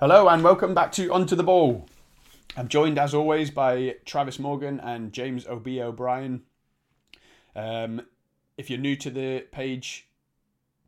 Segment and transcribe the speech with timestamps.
[0.00, 1.86] Hello and welcome back to Onto the Ball.
[2.56, 6.44] I'm joined as always by Travis Morgan and James OB O'Brien.
[7.54, 8.00] Um,
[8.56, 10.08] if you're new to the page,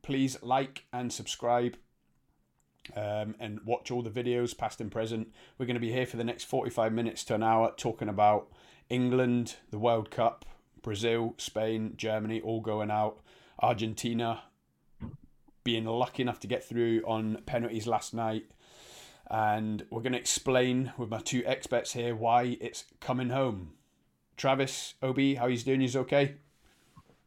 [0.01, 1.77] please like and subscribe
[2.97, 5.31] um, and watch all the videos, past and present.
[5.59, 8.51] We're going to be here for the next 45 minutes to an hour talking about
[8.89, 10.47] England, the World Cup,
[10.81, 13.21] Brazil, Spain, Germany, all going out,
[13.61, 14.45] Argentina
[15.65, 18.47] being lucky enough to get through on penalties last night
[19.31, 23.73] and we're going to explain with my two experts here why it's coming home.
[24.37, 25.81] Travis, Ob, how he's doing?
[25.81, 26.37] He's okay.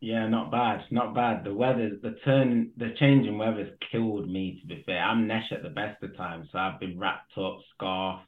[0.01, 1.43] Yeah, not bad, not bad.
[1.43, 4.59] The weather, the turn, the change in weather's killed me.
[4.61, 7.59] To be fair, I'm Nesh at the best of times, so I've been wrapped up,
[7.73, 8.20] scarf,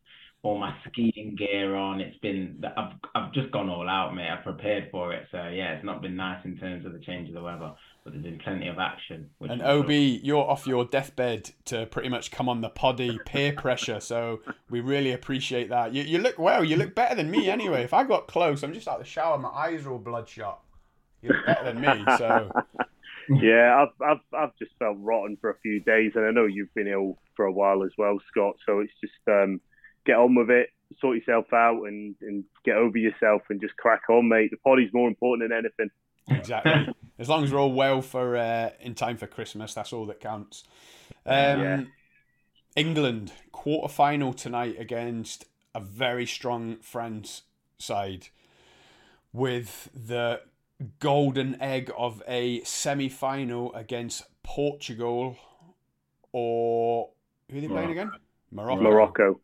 [0.42, 2.02] all my skiing gear on.
[2.02, 4.30] It's been, I've, I've just gone all out, mate.
[4.30, 7.28] I've prepared for it, so yeah, it's not been nice in terms of the change
[7.28, 7.74] of the weather
[8.08, 9.30] but there's been plenty of action.
[9.42, 14.00] And OB, you're off your deathbed to pretty much come on the poddy peer pressure,
[14.00, 14.40] so
[14.70, 15.94] we really appreciate that.
[15.94, 17.84] You, you look well, you look better than me anyway.
[17.84, 20.62] If I got close, I'm just out of the shower, my eyes are all bloodshot.
[21.22, 22.50] You look better than me, so.
[23.42, 26.74] yeah, I've, I've I've just felt rotten for a few days, and I know you've
[26.76, 28.56] been ill for a while as well, Scott.
[28.66, 29.60] So it's just um,
[30.06, 30.70] get on with it,
[31.02, 34.52] sort yourself out, and, and get over yourself, and just crack on, mate.
[34.52, 35.90] The poddy's more important than anything.
[36.30, 36.94] Exactly.
[37.20, 40.20] as long as we're all well for uh, in time for Christmas, that's all that
[40.20, 40.64] counts.
[41.26, 41.84] Um, yeah.
[42.76, 47.44] England quarter final tonight against a very strong France
[47.80, 48.28] side,
[49.34, 50.42] with the
[51.00, 55.38] golden egg of a semi final against Portugal,
[56.32, 57.10] or
[57.50, 58.12] who are they playing again?
[58.52, 58.82] Morocco.
[58.82, 59.40] Morocco.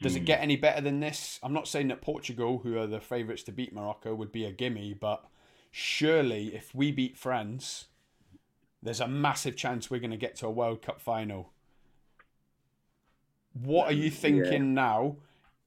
[0.00, 0.26] Does it hmm.
[0.26, 1.38] get any better than this?
[1.42, 4.52] I'm not saying that Portugal, who are the favourites to beat Morocco, would be a
[4.52, 5.24] gimme, but
[5.70, 7.86] surely if we beat France,
[8.82, 11.52] there's a massive chance we're going to get to a World Cup final.
[13.52, 14.82] What are you thinking yeah.
[14.82, 15.16] now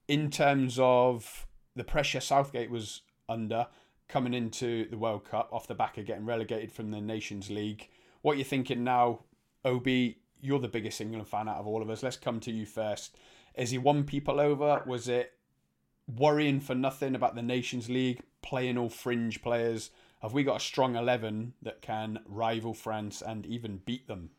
[0.08, 3.66] in terms of the pressure Southgate was under
[4.08, 7.88] coming into the World Cup off the back of getting relegated from the Nations League?
[8.22, 9.20] What are you thinking now,
[9.64, 9.86] OB?
[10.40, 12.02] You're the biggest England fan out of all of us.
[12.02, 13.16] Let's come to you first.
[13.54, 14.82] Is he won people over?
[14.86, 15.32] Was it
[16.16, 19.90] worrying for nothing about the Nations League, playing all fringe players?
[20.20, 24.30] Have we got a strong 11 that can rival France and even beat them?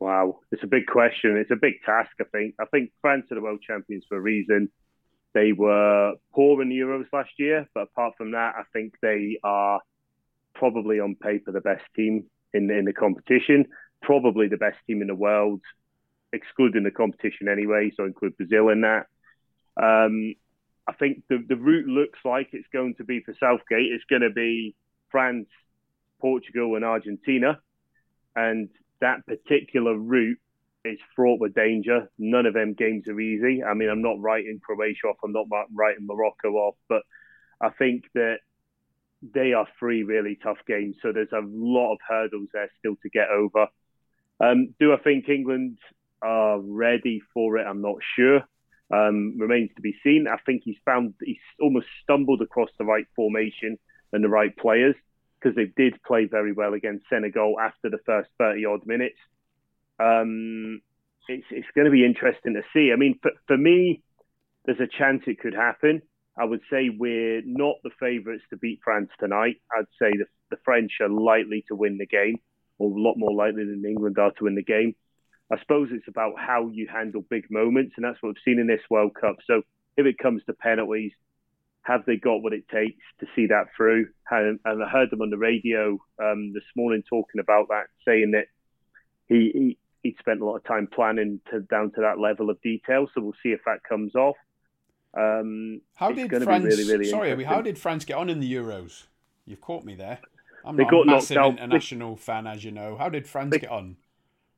[0.00, 1.36] Wow, it's a big question.
[1.36, 2.54] It's a big task, I think.
[2.60, 4.70] I think France are the world champions for a reason.
[5.34, 9.80] They were poor in Euros last year, but apart from that, I think they are
[10.54, 13.66] probably on paper the best team in the, in the competition,
[14.00, 15.60] probably the best team in the world,
[16.32, 19.06] excluding the competition anyway, so include Brazil in that.
[19.76, 20.34] Um,
[20.86, 23.92] I think the, the route looks like it's going to be for Southgate.
[23.92, 24.74] It's going to be
[25.10, 25.48] France,
[26.20, 27.58] Portugal, and Argentina.
[28.36, 28.68] And
[29.00, 30.38] that particular route
[30.84, 32.10] is fraught with danger.
[32.18, 33.62] None of them games are easy.
[33.64, 37.02] I mean, I'm not writing Croatia off, I'm not writing Morocco off, but
[37.60, 38.38] I think that
[39.22, 40.96] they are three really tough games.
[41.00, 43.68] So there's a lot of hurdles there still to get over.
[44.40, 45.78] Um, do I think England
[46.20, 47.66] are ready for it?
[47.66, 48.42] I'm not sure
[48.94, 50.26] um, remains to be seen.
[50.30, 53.78] I think he's found he's almost stumbled across the right formation
[54.12, 54.94] and the right players
[55.40, 59.18] because they did play very well against Senegal after the first 30 odd minutes.
[59.98, 60.80] Um,
[61.28, 62.90] it's, it's going to be interesting to see.
[62.92, 64.02] I mean, for, for me,
[64.64, 66.02] there's a chance it could happen.
[66.38, 69.56] I would say we're not the favourites to beat France tonight.
[69.76, 72.38] I'd say the, the French are likely to win the game,
[72.78, 74.94] or a lot more likely than England are to win the game.
[75.52, 78.66] I suppose it's about how you handle big moments, and that's what we've seen in
[78.66, 79.36] this World Cup.
[79.46, 79.62] So
[79.96, 81.12] if it comes to penalties,
[81.82, 84.08] have they got what it takes to see that through?
[84.30, 88.32] And, and I heard them on the radio um, this morning talking about that, saying
[88.32, 88.46] that
[89.28, 92.60] he, he he spent a lot of time planning to down to that level of
[92.60, 93.08] detail.
[93.14, 94.36] So we'll see if that comes off.
[95.16, 96.64] Um, how did France?
[96.64, 99.04] Really, really sorry, how did France get on in the Euros?
[99.46, 100.20] You've caught me there.
[100.64, 102.96] I'm not a massive international they, fan, as you know.
[102.96, 103.96] How did France they, get on?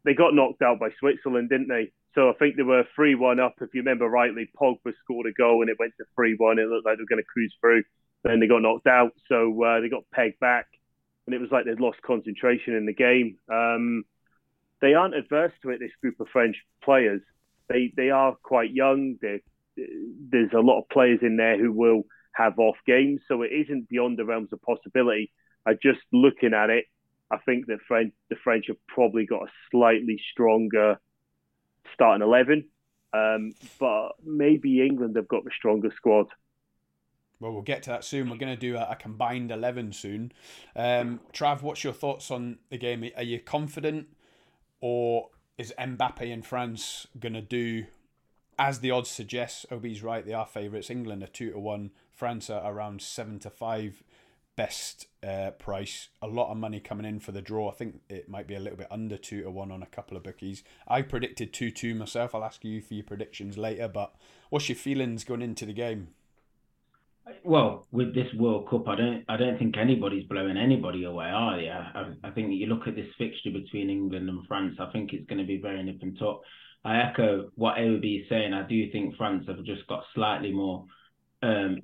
[0.07, 1.93] They got knocked out by Switzerland, didn't they?
[2.15, 3.57] So I think they were 3 1 up.
[3.61, 6.59] If you remember rightly, Pogba scored a goal and it went to 3 1.
[6.59, 7.83] It looked like they were going to cruise through.
[8.23, 9.13] Then they got knocked out.
[9.29, 10.67] So uh, they got pegged back.
[11.27, 13.37] And it was like they'd lost concentration in the game.
[13.53, 14.05] Um,
[14.81, 17.21] they aren't adverse to it, this group of French players.
[17.69, 19.17] They, they are quite young.
[19.21, 19.41] They're,
[19.77, 23.23] there's a lot of players in there who will have off games.
[23.27, 25.33] So it isn't beyond the realms of possibility.
[25.67, 26.85] I just looking at it,
[27.31, 31.01] I think that French, the French have probably got a slightly stronger
[31.93, 32.67] starting eleven,
[33.13, 36.27] um, but maybe England have got the stronger squad.
[37.39, 38.31] Well, we'll get to that soon.
[38.31, 40.33] We're going to do a, a combined eleven soon.
[40.75, 43.11] Um, Trav, what's your thoughts on the game?
[43.17, 44.09] Are you confident,
[44.81, 47.87] or is Mbappe and France gonna do
[48.59, 49.67] as the odds suggest?
[49.71, 50.91] Obi's right; they are favourites.
[50.91, 51.91] England are two to one.
[52.15, 54.03] France are around seven to five.
[54.57, 56.09] Best uh, price.
[56.23, 57.71] A lot of money coming in for the draw.
[57.71, 60.17] I think it might be a little bit under two to one on a couple
[60.17, 60.65] of bookies.
[60.89, 62.35] I predicted two two myself.
[62.35, 63.87] I'll ask you for your predictions later.
[63.89, 64.15] But
[64.51, 66.09] what's your feelings going into the game?
[67.43, 71.57] Well, with this World Cup, I don't, I don't think anybody's blowing anybody away, are
[71.57, 71.69] they?
[71.69, 74.77] I, I think you look at this fixture between England and France.
[74.79, 76.41] I think it's going to be very nip and tuck.
[76.85, 78.53] I echo what AOB is saying.
[78.53, 80.85] I do think France have just got slightly more,
[81.43, 81.81] um,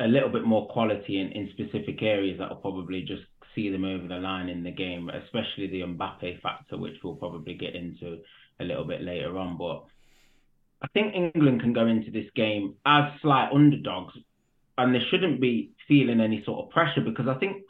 [0.00, 3.22] a little bit more quality in, in specific areas that will probably just
[3.54, 7.54] see them over the line in the game, especially the Mbappe factor, which we'll probably
[7.54, 8.18] get into
[8.60, 9.56] a little bit later on.
[9.56, 9.84] But
[10.82, 14.14] I think England can go into this game as slight underdogs,
[14.76, 17.62] and they shouldn't be feeling any sort of pressure because I think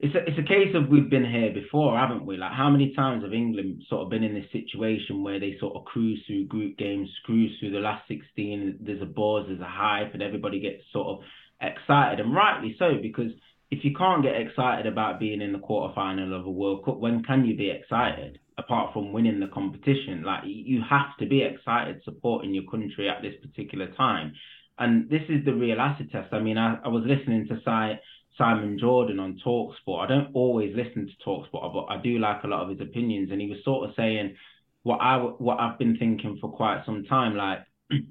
[0.00, 2.36] it's a, it's a case of we've been here before, haven't we?
[2.36, 5.76] Like how many times have England sort of been in this situation where they sort
[5.76, 9.68] of cruise through group games, cruise through the last 16, there's a buzz, there's a
[9.68, 11.24] hype, and everybody gets sort of
[11.66, 13.30] excited, and rightly so, because
[13.70, 17.22] if you can't get excited about being in the quarterfinal of a World Cup, when
[17.22, 18.38] can you be excited?
[18.56, 23.20] Apart from winning the competition, like you have to be excited supporting your country at
[23.20, 24.32] this particular time.
[24.78, 26.32] And this is the real acid test.
[26.32, 28.00] I mean, I, I was listening to Si,
[28.38, 30.04] Simon Jordan on Talksport.
[30.04, 33.30] I don't always listen to Talksport, but I do like a lot of his opinions.
[33.32, 34.36] And he was sort of saying
[34.84, 37.36] what I what I've been thinking for quite some time.
[37.36, 37.60] Like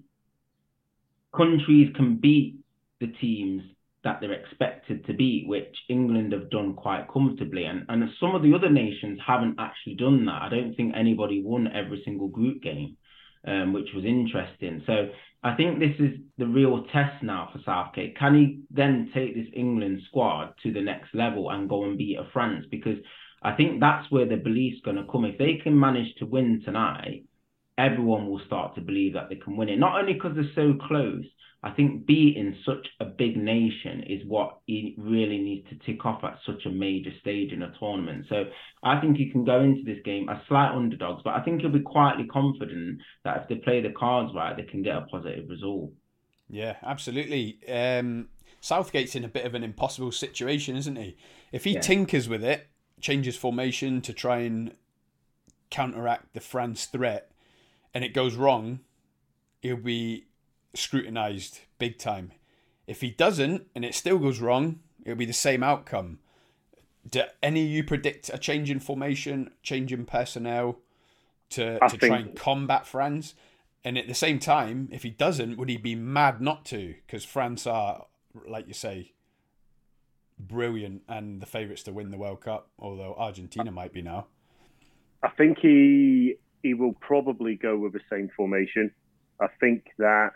[1.36, 2.63] countries can beat
[3.04, 3.62] the teams
[4.04, 7.66] that they're expected to beat, which England have done quite comfortably.
[7.66, 10.42] And and some of the other nations haven't actually done that.
[10.42, 12.98] I don't think anybody won every single group game,
[13.48, 14.84] um, which was interesting.
[14.86, 15.10] So
[15.44, 18.18] I think this is the real test now for Southgate.
[18.18, 22.18] Can he then take this England squad to the next level and go and beat
[22.18, 22.66] a France?
[22.72, 22.98] Because
[23.42, 25.26] I think that's where the belief's going to come.
[25.26, 27.26] If they can manage to win tonight,
[27.78, 29.80] everyone will start to believe that they can win it.
[29.80, 31.26] Not only because they're so close,
[31.64, 36.22] I think beating such a big nation is what he really needs to tick off
[36.24, 38.26] at such a major stage in a tournament.
[38.28, 38.44] So
[38.84, 41.72] I think he can go into this game as slight underdogs, but I think he'll
[41.72, 45.50] be quietly confident that if they play the cards right, they can get a positive
[45.50, 45.92] result.
[46.50, 47.58] Yeah, absolutely.
[47.70, 48.28] Um,
[48.60, 51.16] Southgate's in a bit of an impossible situation, isn't he?
[51.54, 51.80] If he yeah.
[51.80, 52.68] tinkers with it,
[53.00, 54.74] changes formation to try and
[55.70, 57.32] counteract the France threat,
[57.94, 58.82] and it goes wrong,
[59.62, 60.26] he'll be
[60.74, 62.32] scrutinized big time.
[62.88, 66.20] If he doesn't and it still goes wrong, it'll be the same outcome.
[67.10, 70.80] Do any of you predict a change in formation, change in personnel
[71.52, 72.02] to, to think...
[72.02, 73.36] try and combat France?
[73.86, 76.96] And at the same time, if he doesn't, would he be mad not to?
[77.06, 78.06] Because France are,
[78.48, 79.12] like you say,
[80.40, 84.28] brilliant and the favourites to win the World Cup, although Argentina might be now.
[85.22, 88.92] I think he he will probably go with the same formation.
[89.40, 90.32] I think that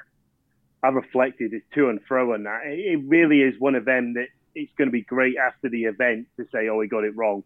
[0.88, 2.62] I reflected his to and fro on that.
[2.63, 6.28] It really is one of them that it's going to be great after the event
[6.38, 7.44] to say, oh, he got it wrong.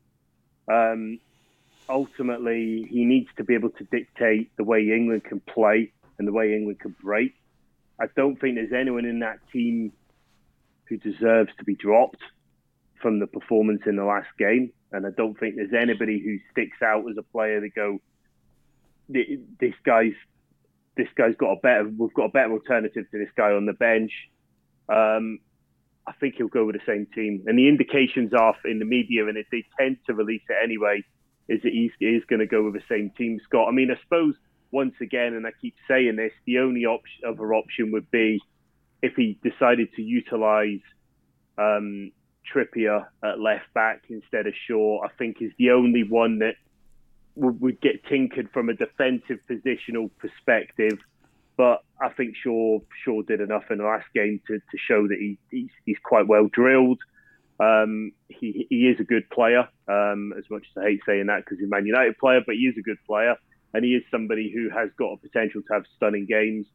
[0.71, 1.19] Um,
[1.89, 6.31] ultimately, he needs to be able to dictate the way England can play and the
[6.31, 7.33] way England can break.
[7.99, 9.91] I don't think there's anyone in that team
[10.85, 12.21] who deserves to be dropped
[13.01, 14.71] from the performance in the last game.
[14.91, 18.01] And I don't think there's anybody who sticks out as a player that go,
[19.09, 20.13] this guy's
[20.97, 21.89] this guy's got a better.
[21.97, 24.11] We've got a better alternative to this guy on the bench.
[24.89, 25.39] Um,
[26.05, 27.43] I think he'll go with the same team.
[27.47, 31.03] And the indications are in the media, and if they tend to release it anyway,
[31.47, 33.67] is that he's, he's going to go with the same team, Scott.
[33.67, 34.35] I mean, I suppose
[34.71, 38.41] once again, and I keep saying this, the only op- other option would be
[39.01, 40.81] if he decided to utilise
[41.57, 42.11] um,
[42.53, 45.03] Trippier at left back instead of Shaw.
[45.03, 46.55] I think is the only one that
[47.35, 50.99] would, get tinkered from a defensive positional perspective.
[51.57, 55.17] But I think Shaw Shaw did enough in the last game to, to show that
[55.19, 56.99] he, he's, he's quite well drilled.
[57.59, 61.45] Um, he, he is a good player, um, as much as I hate saying that
[61.45, 63.35] because he's a Man United player, but he is a good player.
[63.73, 66.65] And he is somebody who has got a potential to have stunning games.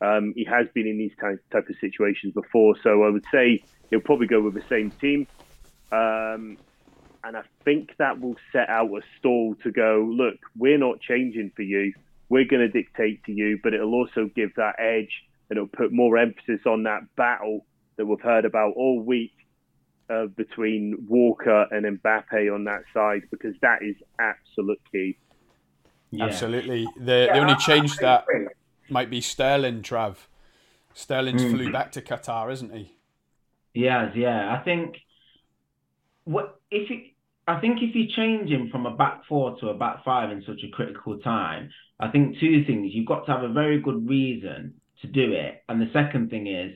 [0.00, 3.62] Um, he has been in these type, type of situations before, so I would say
[3.88, 5.26] he'll probably go with the same team.
[5.92, 6.58] Um,
[7.26, 11.50] and I think that will set out a stall to go, look, we're not changing
[11.56, 11.92] for you.
[12.28, 15.10] We're going to dictate to you, but it'll also give that edge
[15.50, 17.66] and it'll put more emphasis on that battle
[17.96, 19.32] that we've heard about all week
[20.08, 25.16] uh, between Walker and Mbappe on that side, because that is absolute key.
[26.10, 26.26] Yeah.
[26.26, 26.86] Absolutely.
[26.96, 28.24] The, yeah, the only change that
[28.88, 30.16] might be Sterling, Trav.
[30.94, 31.50] Sterling's mm.
[31.50, 32.96] flew back to Qatar, isn't he?
[33.74, 34.54] He has, yeah.
[34.54, 34.96] I think
[36.24, 37.02] what if you
[37.46, 40.42] I think if you change him from a back four to a back five in
[40.46, 42.90] such a critical time, I think two things.
[42.92, 46.46] You've got to have a very good reason to do it, and the second thing
[46.48, 46.72] is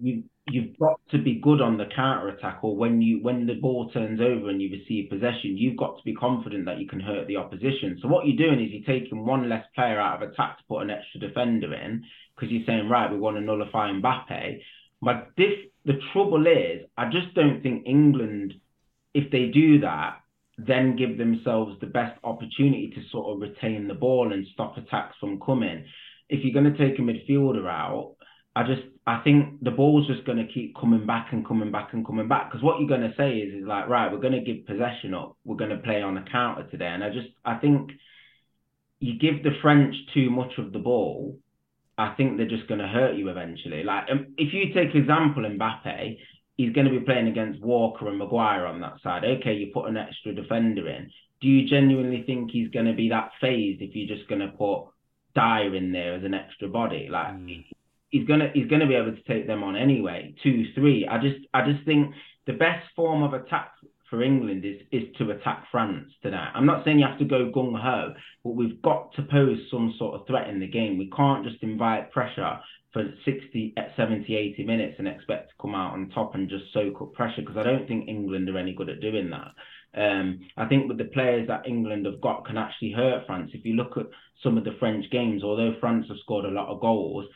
[0.00, 3.54] you you've got to be good on the counter attack or when you when the
[3.54, 7.00] ball turns over and you receive possession you've got to be confident that you can
[7.00, 10.30] hurt the opposition so what you're doing is you're taking one less player out of
[10.30, 12.02] attack to put an extra defender in
[12.34, 14.60] because you're saying right we want to nullify Mbappe
[15.00, 15.54] but this
[15.86, 18.54] the trouble is I just don't think England
[19.14, 20.20] if they do that
[20.56, 25.16] then give themselves the best opportunity to sort of retain the ball and stop attacks
[25.18, 25.84] from coming.
[26.28, 28.14] If you're going to take a midfielder out
[28.56, 31.92] I just I think the ball's just going to keep coming back and coming back
[31.92, 32.50] and coming back.
[32.50, 35.12] Because what you're going to say is is like right we're going to give possession
[35.12, 35.36] up.
[35.44, 36.86] We're going to play on a counter today.
[36.86, 37.90] And I just I think
[39.00, 41.36] you give the French too much of the ball
[41.96, 43.84] I think they're just going to hurt you eventually.
[43.84, 46.18] Like um, if you take example Mbappe
[46.56, 49.88] he's going to be playing against Walker and Maguire on that side okay you put
[49.88, 53.94] an extra defender in do you genuinely think he's going to be that phased if
[53.94, 54.84] you're just going to put
[55.34, 57.64] Dier in there as an extra body like mm
[58.14, 60.32] he's gonna he's gonna be able to take them on anyway.
[60.42, 61.06] Two, three.
[61.10, 62.14] I just I just think
[62.46, 63.72] the best form of attack
[64.08, 66.52] for England is is to attack France tonight.
[66.54, 69.94] I'm not saying you have to go gung ho, but we've got to pose some
[69.98, 70.96] sort of threat in the game.
[70.96, 72.60] We can't just invite pressure
[72.94, 77.02] for 60, 70, 80 minutes and expect to come out on top and just soak
[77.02, 79.50] up pressure because I don't think England are any good at doing that.
[80.00, 83.50] Um, I think with the players that England have got can actually hurt France.
[83.52, 84.06] If you look at
[84.42, 87.26] some of the French games, although France have scored a lot of goals,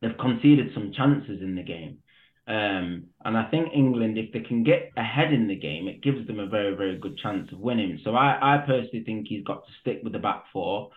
[0.00, 1.98] they've conceded some chances in the game.
[2.46, 6.26] Um, and I think England, if they can get ahead in the game, it gives
[6.26, 8.00] them a very, very good chance of winning.
[8.04, 10.90] So I, I personally think he's got to stick with the back four.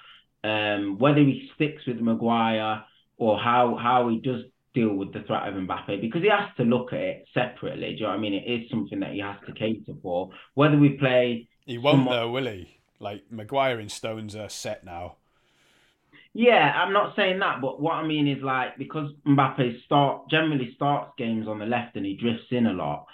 [0.43, 2.83] Um, whether he sticks with Maguire
[3.17, 4.43] or how how he does
[4.73, 7.89] deal with the threat of Mbappe, because he has to look at it separately.
[7.89, 8.33] Do you know what I mean?
[8.35, 10.29] It is something that he has to cater for.
[10.53, 12.15] Whether we play, he won't someone...
[12.15, 12.77] though, will he?
[12.99, 15.15] Like Maguire and Stones are set now.
[16.33, 20.73] Yeah, I'm not saying that, but what I mean is like because Mbappe start generally
[20.75, 23.07] starts games on the left and he drifts in a lot.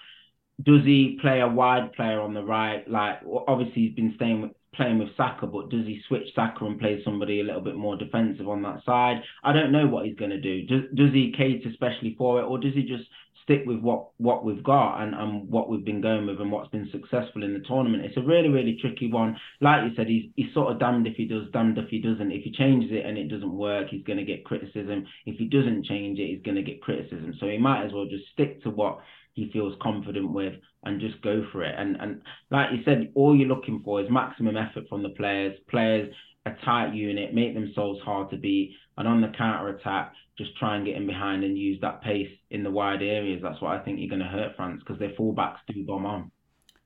[0.61, 2.85] Does he play a wide player on the right?
[2.89, 6.79] Like obviously he's been staying with, playing with Saka, but does he switch Saka and
[6.79, 9.21] play somebody a little bit more defensive on that side?
[9.43, 10.65] I don't know what he's going to do.
[10.65, 13.05] Does does he cater especially for it, or does he just
[13.43, 16.69] stick with what what we've got and, and what we've been going with and what's
[16.69, 18.03] been successful in the tournament.
[18.05, 19.37] It's a really, really tricky one.
[19.61, 22.31] Like you said, he's he's sort of damned if he does, damned if he doesn't.
[22.31, 25.05] If he changes it and it doesn't work, he's going to get criticism.
[25.25, 27.35] If he doesn't change it, he's going to get criticism.
[27.39, 28.99] So he might as well just stick to what
[29.33, 31.75] he feels confident with and just go for it.
[31.77, 32.21] And and
[32.51, 35.57] like you said, all you're looking for is maximum effort from the players.
[35.69, 36.13] Players
[36.45, 40.75] a tight unit, make themselves hard to beat, and on the counter attack, just try
[40.75, 43.41] and get in behind and use that pace in the wide areas.
[43.41, 46.31] That's what I think you're going to hurt France because their fullbacks do bomb on.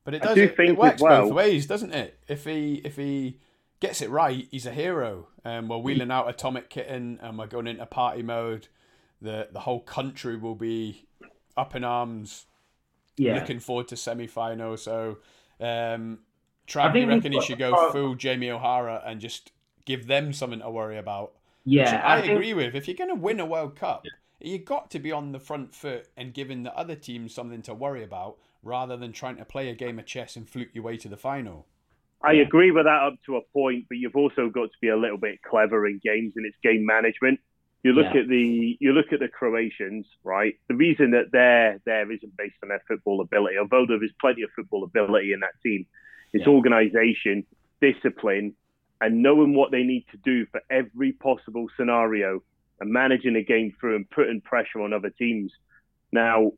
[0.03, 0.35] But it does.
[0.35, 2.19] Do it, it works well, both ways, doesn't it?
[2.27, 3.39] If he if he
[3.79, 5.27] gets it right, he's a hero.
[5.43, 8.67] And um, we're wheeling out Atomic Kitten, and we're going into party mode.
[9.21, 11.07] The the whole country will be
[11.57, 12.45] up in arms.
[13.17, 13.35] Yeah.
[13.35, 14.77] Looking forward to semi final.
[14.77, 15.17] So,
[15.59, 16.19] um,
[16.67, 19.51] Trav, you reckon he should go full Jamie O'Hara and just
[19.85, 21.33] give them something to worry about?
[21.65, 22.33] Yeah, I, I think...
[22.33, 22.75] agree with.
[22.75, 24.51] If you're going to win a World Cup, yeah.
[24.51, 27.73] you got to be on the front foot and giving the other team something to
[27.73, 30.97] worry about, rather than trying to play a game of chess and fluke your way
[30.97, 31.65] to the final.
[32.21, 34.97] I agree with that up to a point, but you've also got to be a
[34.97, 37.39] little bit clever in games and it's game management.
[37.83, 38.21] You look yeah.
[38.21, 40.55] at the you look at the Croatians, right?
[40.67, 44.41] The reason that they're there isn't based on their football ability, although there is plenty
[44.41, 45.85] of football ability in that team.
[46.33, 47.45] It's organisation,
[47.79, 48.55] discipline,
[48.99, 52.43] and knowing what they need to do for every possible scenario
[52.79, 55.51] and managing a game through and putting pressure on other teams.
[56.11, 56.51] Now,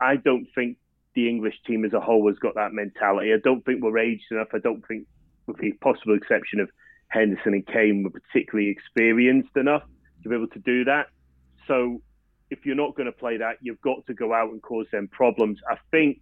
[0.00, 0.78] I don't think
[1.14, 3.32] the English team as a whole has got that mentality.
[3.32, 4.48] I don't think we're aged enough.
[4.52, 5.06] I don't think,
[5.46, 6.70] with the possible exception of
[7.08, 9.84] Henderson and Kane, we're particularly experienced enough
[10.28, 11.06] to be able to do that.
[11.66, 12.02] So,
[12.50, 15.08] if you're not going to play that, you've got to go out and cause them
[15.08, 15.58] problems.
[15.68, 16.20] I think,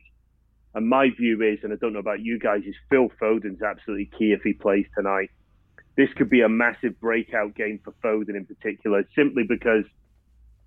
[0.75, 4.11] and my view is, and I don't know about you guys, is Phil Foden's absolutely
[4.19, 5.31] key if he plays tonight
[5.97, 9.85] this could be a massive breakout game for Foden in particular, simply because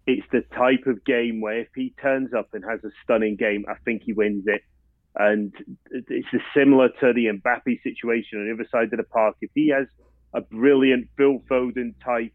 [0.06, 3.65] it's the type of game where if he turns up and has a stunning game,
[3.67, 4.62] I think he wins it.
[5.15, 5.53] And
[5.91, 9.36] it's similar to the Mbappe situation on the other side of the park.
[9.41, 9.88] If he has
[10.34, 12.32] a brilliant Phil Foden type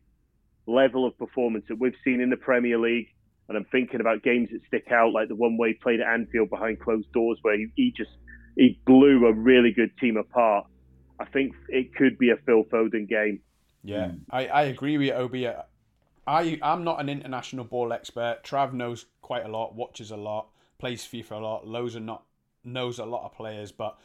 [0.67, 3.09] level of performance that we've seen in the Premier League,
[3.49, 6.07] and I'm thinking about games that stick out, like the one where he played at
[6.07, 8.11] Anfield behind closed doors, where he, he just
[8.57, 10.67] he blew a really good team apart.
[11.19, 13.41] I think it could be a Phil Foden game.
[13.85, 14.13] Yeah.
[14.31, 15.49] I, I agree with you, Obi.
[16.27, 18.41] I, I'm not an international ball expert.
[18.45, 21.67] Trav knows quite a lot, watches a lot, plays FIFA a lot.
[21.67, 22.25] Lowe's not
[22.65, 23.99] knows a lot of players, but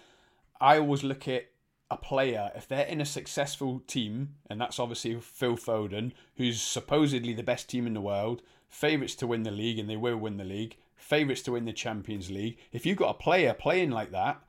[0.59, 1.45] I always look at
[1.89, 7.33] a player if they're in a successful team, and that's obviously Phil Foden, who's supposedly
[7.33, 10.37] the best team in the world, favourites to win the league, and they will win
[10.37, 12.57] the league, favourites to win the Champions League.
[12.71, 14.41] If you've got a player playing like that,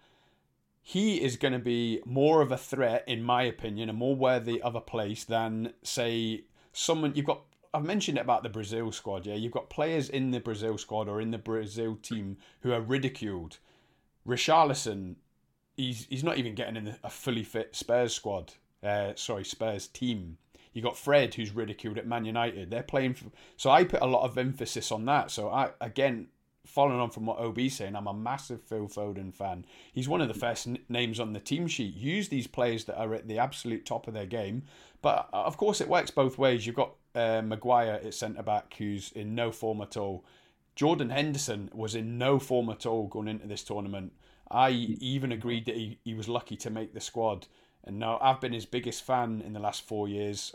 [0.83, 4.61] he is going to be more of a threat, in my opinion, and more worthy
[4.63, 7.43] of a place than, say, someone you've got.
[7.75, 9.35] I've mentioned it about the Brazil squad, yeah.
[9.35, 13.59] You've got players in the Brazil squad or in the Brazil team who are ridiculed.
[14.27, 15.17] Richarlison,
[15.79, 18.53] he's he's not even getting in a fully fit Spurs squad.
[18.83, 20.37] Uh, sorry, Spurs team.
[20.75, 22.71] You got Fred, who's ridiculed at Man United.
[22.71, 25.31] They're playing for, so I put a lot of emphasis on that.
[25.31, 26.29] So I again,
[26.67, 29.65] following on from what OB's saying, I'm a massive Phil Foden fan.
[29.93, 31.97] He's one of the first n- names on the team sheet.
[31.97, 34.65] Use these players that are at the absolute top of their game.
[35.01, 36.67] But uh, of course, it works both ways.
[36.67, 40.25] You've got uh, Maguire at centre back, who's in no form at all.
[40.77, 44.13] Jordan Henderson was in no form at all going into this tournament.
[44.51, 47.47] I even agreed that he, he was lucky to make the squad.
[47.85, 50.55] And now I've been his biggest fan in the last four years,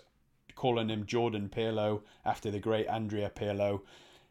[0.55, 3.81] calling him Jordan Pirlo after the great Andrea Pirlo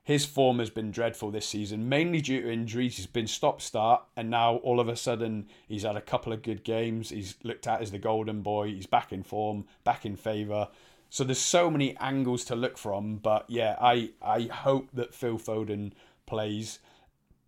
[0.05, 2.97] his form has been dreadful this season, mainly due to injuries.
[2.97, 6.43] He's been stop start, and now all of a sudden he's had a couple of
[6.43, 7.11] good games.
[7.11, 8.69] He's looked at as the golden boy.
[8.69, 10.69] He's back in form, back in favour.
[11.09, 13.17] So there's so many angles to look from.
[13.19, 15.93] But yeah, I I hope that Phil Foden
[16.27, 16.81] plays.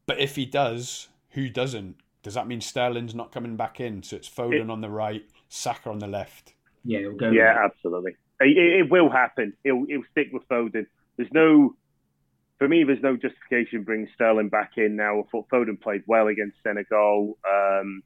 [0.06, 1.96] But if he does, who doesn't?
[2.22, 4.02] Does that mean Sterling's not coming back in?
[4.02, 6.54] So it's Foden it, on the right, Saka on the left.
[6.84, 7.30] Yeah, it'll go.
[7.30, 8.16] Yeah, absolutely.
[8.40, 9.52] It, it, will happen.
[9.62, 10.86] He'll, he'll stick with Foden.
[11.16, 11.76] There's no
[12.58, 15.20] for me, there's no justification bringing Sterling back in now.
[15.20, 18.02] I thought Foden played well against Senegal, um,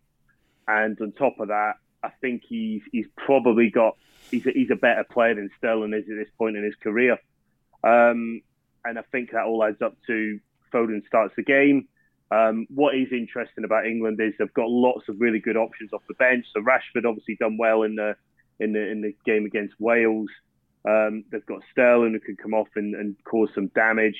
[0.66, 3.96] and on top of that, I think he's he's probably got
[4.30, 7.18] he's a, he's a better player than Sterling is at this point in his career,
[7.84, 8.40] um,
[8.84, 10.40] and I think that all adds up to
[10.72, 11.86] Foden starts the game.
[12.30, 16.02] Um, what is interesting about England is they've got lots of really good options off
[16.08, 16.46] the bench.
[16.52, 18.16] So Rashford obviously done well in the
[18.60, 20.28] in the in the game against Wales.
[20.88, 24.16] Um, they've got Sterling who can come off and, and cause some damage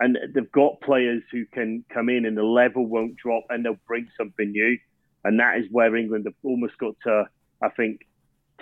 [0.00, 3.76] and they've got players who can come in and the level won't drop and they'll
[3.86, 4.78] bring something new.
[5.22, 7.24] And that is where England have almost got to,
[7.62, 8.00] I think,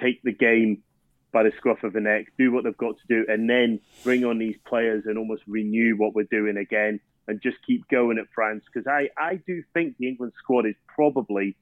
[0.02, 0.82] take the game
[1.30, 4.24] by the scruff of the neck, do what they've got to do, and then bring
[4.24, 8.26] on these players and almost renew what we're doing again and just keep going at
[8.34, 8.64] France.
[8.66, 11.56] Because I, I do think the England squad is probably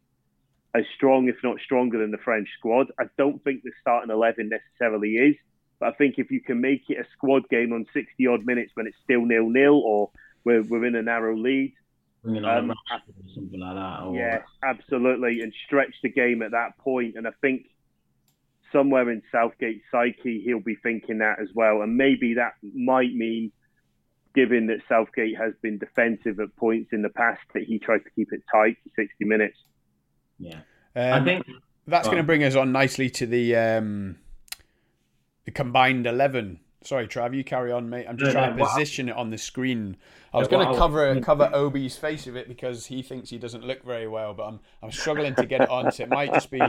[0.74, 2.86] as strong, if not stronger, than the French squad.
[2.98, 5.36] I don't think the starting 11 necessarily is.
[5.78, 8.70] But I think if you can make it a squad game on 60 odd minutes
[8.74, 10.10] when it's still nil nil or
[10.44, 11.74] we're, we're in a narrow lead,
[12.24, 12.72] um,
[13.34, 14.02] something like that.
[14.02, 14.16] Or...
[14.16, 17.16] Yeah, absolutely, and stretch the game at that point.
[17.16, 17.66] And I think
[18.72, 21.82] somewhere in Southgate's psyche, he'll be thinking that as well.
[21.82, 23.52] And maybe that might mean,
[24.36, 28.10] given that Southgate has been defensive at points in the past, that he tries to
[28.10, 29.58] keep it tight for 60 minutes.
[30.38, 30.60] Yeah,
[30.94, 31.46] um, I think
[31.88, 33.56] that's going to bring us on nicely to the.
[33.56, 34.18] Um
[35.46, 36.60] the combined 11.
[36.86, 38.06] Sorry, Trav, you carry on, mate.
[38.08, 39.96] I'm just no, trying no, to position it on the screen.
[40.32, 43.64] I was going to cover cover Obi's face of it because he thinks he doesn't
[43.64, 46.48] look very well, but I'm I'm struggling to get it on, so it might just
[46.48, 46.60] be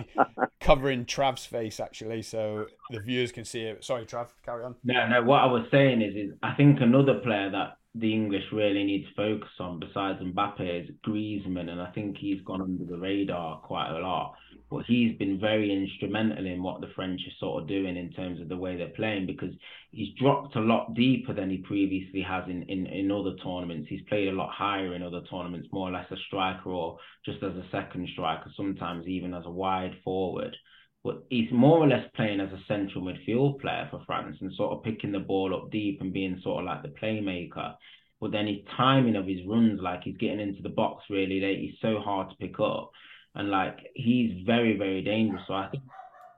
[0.60, 3.84] covering Trav's face actually, so the viewers can see it.
[3.84, 4.75] Sorry, Trav, carry on.
[4.84, 5.21] No, no.
[5.21, 9.06] What I was saying is, is I think another player that the English really need
[9.06, 13.60] to focus on besides Mbappe is Griezmann, and I think he's gone under the radar
[13.62, 14.36] quite a lot
[14.69, 18.41] but he's been very instrumental in what the French are sort of doing in terms
[18.41, 19.54] of the way they're playing because
[19.91, 23.88] he's dropped a lot deeper than he previously has in, in, in other tournaments.
[23.89, 27.41] He's played a lot higher in other tournaments, more or less a striker or just
[27.43, 30.56] as a second striker, sometimes even as a wide forward.
[31.03, 34.73] But he's more or less playing as a central midfield player for France and sort
[34.73, 37.75] of picking the ball up deep and being sort of like the playmaker.
[38.19, 41.60] But then his timing of his runs, like he's getting into the box really late,
[41.60, 42.91] he's so hard to pick up
[43.38, 45.43] and like he's very very dangerous.
[45.47, 45.83] So I think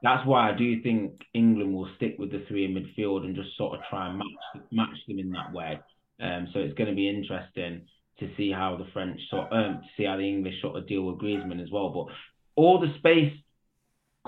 [0.02, 3.56] that's why I do think England will stick with the three in midfield and just
[3.56, 5.80] sort of try and match match them in that way.
[6.20, 7.86] Um, so it's going to be interesting
[8.18, 11.02] to see how the French sort um, to see how the English sort of deal
[11.02, 11.88] with Griezmann as well.
[11.88, 12.14] But
[12.56, 13.32] all the space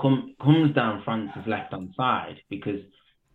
[0.03, 2.81] come, comes down France's left hand side because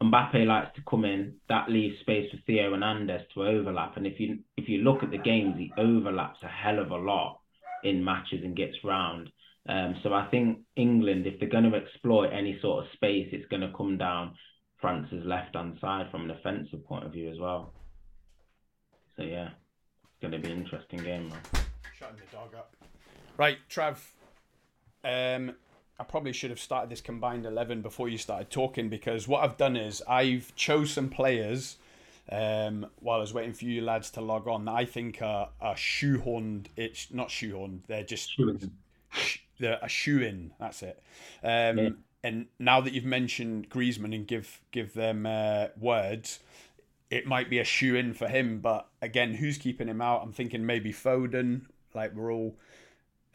[0.01, 1.35] Mbappe likes to come in.
[1.49, 3.97] That leaves space for Theo and Hernandez to overlap.
[3.97, 6.97] And if you if you look at the games, he overlaps a hell of a
[6.97, 7.39] lot
[7.83, 9.31] in matches and gets round.
[9.67, 13.47] Um, so I think England, if they're going to exploit any sort of space, it's
[13.49, 14.35] going to come down
[14.79, 17.73] France's left hand side from an offensive point of view as well.
[19.15, 19.49] So yeah,
[20.03, 21.29] it's going to be an interesting game.
[21.29, 21.39] Man.
[21.97, 22.75] Shutting the dog up.
[23.37, 23.97] Right, Trav.
[25.03, 25.55] Um,
[25.99, 29.57] I probably should have started this combined eleven before you started talking because what I've
[29.57, 31.77] done is I've chose some players
[32.31, 35.49] um, while I was waiting for you lads to log on that I think are,
[35.61, 36.67] are shoehorned.
[36.75, 37.81] It's not shoehorned.
[37.87, 38.37] They're just.
[39.59, 40.51] the a shoe in.
[40.59, 41.01] That's it.
[41.43, 41.89] Um, Yeah.
[42.23, 46.39] And now that you've mentioned Griezmann and give give them uh, words,
[47.09, 48.59] it might be a shoe in for him.
[48.59, 50.23] But again, who's keeping him out?
[50.23, 51.61] I'm thinking maybe Foden.
[51.93, 52.55] Like we're all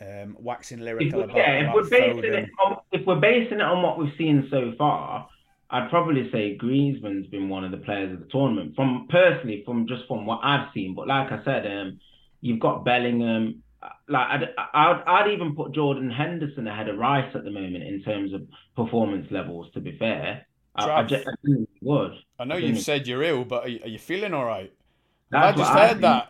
[0.02, 2.42] um, waxing If lyrical we, about, yeah, if about we're basing Foden.
[2.44, 5.28] it on if we're basing it on what we've seen so far,
[5.70, 8.74] I'd probably say Griezmann's been one of the players of the tournament.
[8.76, 11.98] From personally, from just from what I've seen, but like I said, um,
[12.40, 13.62] you've got Bellingham.
[14.08, 14.42] Like I'd,
[14.74, 18.42] I'd I'd even put Jordan Henderson ahead of Rice at the moment in terms of
[18.76, 19.72] performance levels.
[19.74, 22.12] To be fair, I, I, just, I think would.
[22.38, 24.44] I know I you've think- said you're ill, but are you, are you feeling all
[24.44, 24.72] right?
[25.40, 26.28] I just what I heard that.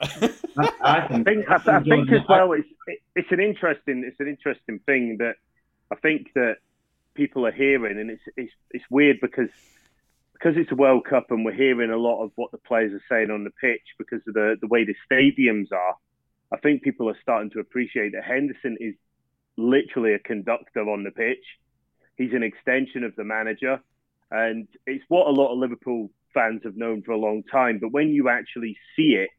[0.58, 1.24] I, I I think.
[1.24, 5.18] think I, I think as well it's it, it's an interesting it's an interesting thing
[5.18, 5.36] that
[5.90, 6.56] I think that
[7.14, 9.50] people are hearing and it's it's it's weird because
[10.34, 13.02] because it's a World Cup and we're hearing a lot of what the players are
[13.08, 15.96] saying on the pitch because of the the way the stadiums are.
[16.52, 18.94] I think people are starting to appreciate that Henderson is
[19.56, 21.44] literally a conductor on the pitch.
[22.16, 23.80] He's an extension of the manager,
[24.30, 27.78] and it's what a lot of Liverpool fans have known for a long time.
[27.80, 29.30] But when you actually see it,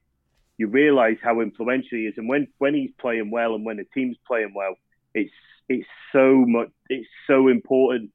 [0.58, 2.16] you realise how influential he is.
[2.18, 4.76] And when when he's playing well and when the team's playing well,
[5.14, 5.32] it's
[5.70, 8.12] it's so much it's so important.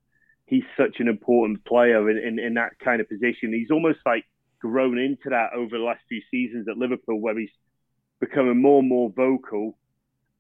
[0.47, 3.53] He's such an important player in, in, in that kind of position.
[3.53, 4.25] He's almost like
[4.61, 7.51] grown into that over the last few seasons at Liverpool, where he's
[8.19, 9.77] becoming more and more vocal.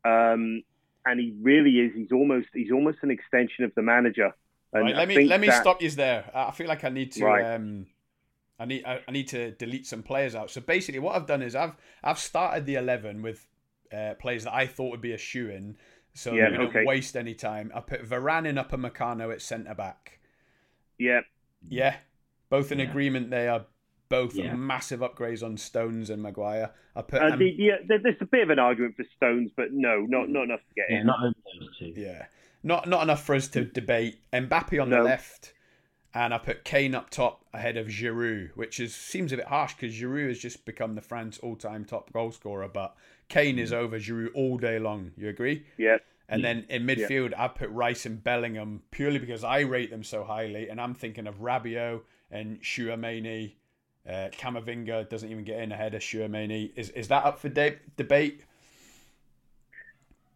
[0.05, 0.63] Um,
[1.05, 1.93] and he really is.
[1.95, 4.33] He's almost he's almost an extension of the manager.
[4.73, 6.31] And right, let me let me that- stop you there.
[6.35, 7.25] I feel like I need to.
[7.25, 7.55] Right.
[7.55, 7.87] Um,
[8.59, 10.51] I need I, I need to delete some players out.
[10.51, 13.47] So basically, what I've done is I've I've started the eleven with
[13.93, 15.77] uh, players that I thought would be a shoe in,
[16.15, 16.85] so Yeah, we don't okay.
[16.85, 17.71] waste any time.
[17.75, 20.19] I put Varane in Upamecano at centre back.
[20.99, 21.21] Yeah,
[21.63, 21.97] Yeah,
[22.51, 22.91] both in Yeah.
[22.91, 23.31] agreement.
[23.31, 23.67] They are
[24.09, 24.55] both Yeah.
[24.55, 26.71] massive upgrades on Stones and Maguire.
[26.97, 27.77] I put uh, um, the, yeah.
[27.87, 30.87] There's a bit of an argument for Stones, but no, not not enough to get
[30.91, 31.07] Yeah, in.
[31.07, 31.35] not over
[31.81, 31.97] those.
[31.97, 32.27] Yeah.
[32.65, 34.19] Not not enough for us to debate.
[34.33, 35.55] Mbappe on the left,
[36.25, 39.75] and I put Kane up top ahead of Giroud, which is seems a bit harsh
[39.75, 42.97] because Giroud has just become the France all-time top goal scorer, but
[43.29, 45.13] Kane is over Giroud all day long.
[45.17, 45.65] You agree?
[45.77, 50.03] Yeah, And then in midfield, I put Rice and Bellingham purely because I rate them
[50.03, 52.01] so highly, and I'm thinking of Rabiot
[52.33, 53.53] and Tchouameni.
[54.05, 56.73] Uh, Camavinga doesn't even get in ahead of Tchouameni.
[56.75, 58.43] Is is that up for de- debate?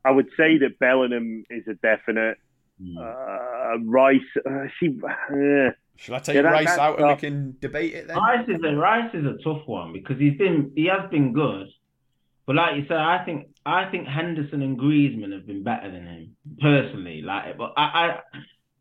[0.04, 2.38] I would say that Bellingham is a definite.
[2.82, 2.96] Mm.
[2.98, 7.56] Uh, Rice, uh, she, uh, Shall I take Yeah, Rice that's out and we can
[7.60, 8.16] debate it then?
[8.16, 11.68] Rice is a Rice is a tough one because he's been he has been good,
[12.46, 16.06] but like you said, I think I think Henderson and Griezmann have been better than
[16.06, 17.22] him personally.
[17.22, 18.20] Like, but I, I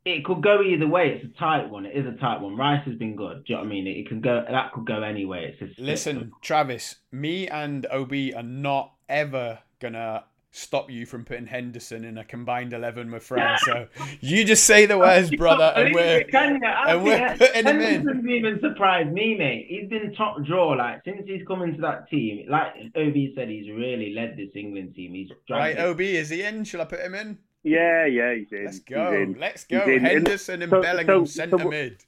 [0.04, 1.10] it could go either way.
[1.10, 1.86] It's a tight one.
[1.86, 2.56] It is a tight one.
[2.56, 3.44] Rice has been good.
[3.46, 3.88] Do you know what I mean?
[3.88, 5.56] It, it could go that could go anyway.
[5.60, 11.48] It's a Listen, Travis, me and Ob are not ever gonna stop you from putting
[11.48, 13.62] Henderson in a combined eleven with France.
[13.64, 13.88] So
[14.20, 16.68] you just say the words, brother, and we're Can you?
[16.68, 17.82] I and we're putting him in.
[17.82, 19.66] Henderson's even surprised me, mate.
[19.70, 22.46] He's been top draw like since he's come into that team.
[22.50, 25.14] Like OB said, he's really led this England team.
[25.14, 25.78] He's right.
[25.78, 25.80] it.
[25.80, 26.64] Ob, is he in?
[26.64, 27.38] Shall I put him in?
[27.64, 28.66] yeah, yeah, he's in.
[28.66, 29.14] Let's go.
[29.14, 29.38] in.
[29.40, 29.84] Let's go.
[29.84, 30.04] In.
[30.04, 32.04] Henderson and So- Bellingham so- centre so- mid.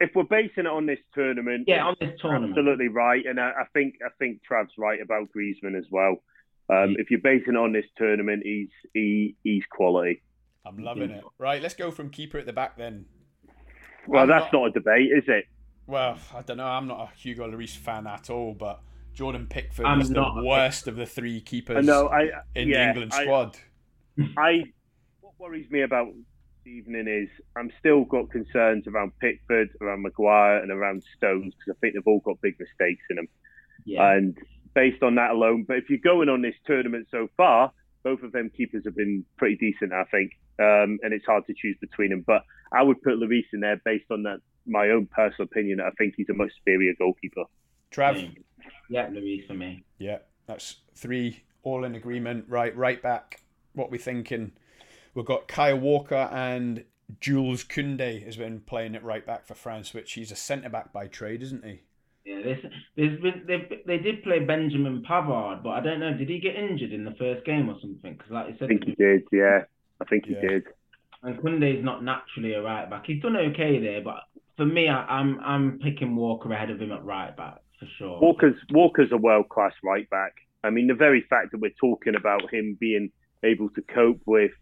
[0.00, 2.50] If we're basing it on this tournament, Yeah, on this tournament.
[2.50, 6.16] absolutely right, and I, I think I think Trav's right about Griezmann as well.
[6.70, 10.22] Um, if you're basing on this tournament, he's he, he's quality.
[10.66, 11.22] I'm loving it.
[11.38, 13.04] Right, let's go from keeper at the back then.
[14.06, 15.44] Well, I'm that's not- not, a debate, is it?
[15.86, 16.64] Well, I don't know.
[16.66, 18.80] I'm not a Hugo Lloris fan at all, but
[19.12, 22.08] Jordan Pickford I'm is the not a- worst of the three I keepers know.
[22.08, 23.56] I in yeah, the England I- squad.
[24.38, 24.62] I
[25.20, 30.58] what worries me about this evening is I'm still got concerns around Pickford, around Maguire,
[30.62, 33.28] and around Stones because I think they've all got big mistakes in them.
[33.84, 34.12] Yeah.
[34.12, 34.38] And
[34.74, 38.32] based on that alone, but if you're going on this tournament so far, both of
[38.32, 40.32] them keepers have been pretty decent, I think.
[40.58, 42.22] Um, and it's hard to choose between them.
[42.26, 45.80] But I would put Lloris in there based on that my own personal opinion.
[45.80, 47.44] I think he's a much superior goalkeeper.
[47.92, 48.34] Trav,
[48.88, 49.84] yeah, Lloris for me.
[49.98, 52.44] yeah, that's three all in agreement.
[52.48, 53.42] Right, right back.
[53.72, 54.52] What we thinking?
[55.14, 56.84] We've got Kyle Walker and
[57.20, 60.92] Jules Koundé has been playing at right back for France, which he's a centre back
[60.92, 61.82] by trade, isn't he?
[62.24, 62.64] Yeah, there's,
[62.96, 66.14] there's been, they, they did play Benjamin Pavard, but I don't know.
[66.16, 68.14] Did he get injured in the first game or something?
[68.14, 69.60] Because like you said, I said, think he did, yeah.
[70.00, 70.64] I think he did.
[71.22, 73.04] and Koundé's not naturally a right back.
[73.06, 74.20] He's done okay there, but
[74.56, 78.20] for me, I, I'm I'm picking Walker ahead of him at right back for sure.
[78.20, 80.32] Walker's Walker's a world class right back.
[80.62, 83.10] I mean, the very fact that we're talking about him being
[83.42, 84.52] able to cope with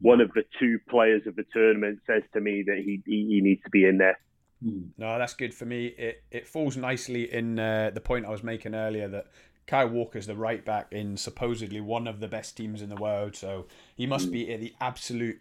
[0.00, 3.40] one of the two players of the tournament says to me that he he, he
[3.40, 4.18] needs to be in there.
[4.62, 4.82] Hmm.
[4.98, 5.86] No, that's good for me.
[5.86, 9.26] It it falls nicely in uh, the point I was making earlier that
[9.66, 13.36] Kyle Walker's the right back in supposedly one of the best teams in the world,
[13.36, 14.32] so he must Mm.
[14.32, 15.40] be at the absolute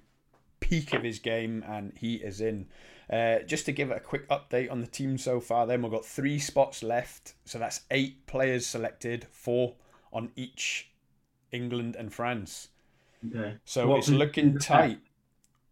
[0.60, 2.67] peak of his game, and he is in.
[3.10, 6.05] Uh, just to give a quick update on the team so far, then we've got
[6.05, 9.75] three spots left, so that's eight players selected, four
[10.13, 10.91] on each
[11.51, 12.69] England and France.
[13.27, 13.55] Okay.
[13.65, 14.99] So What it's looking tight.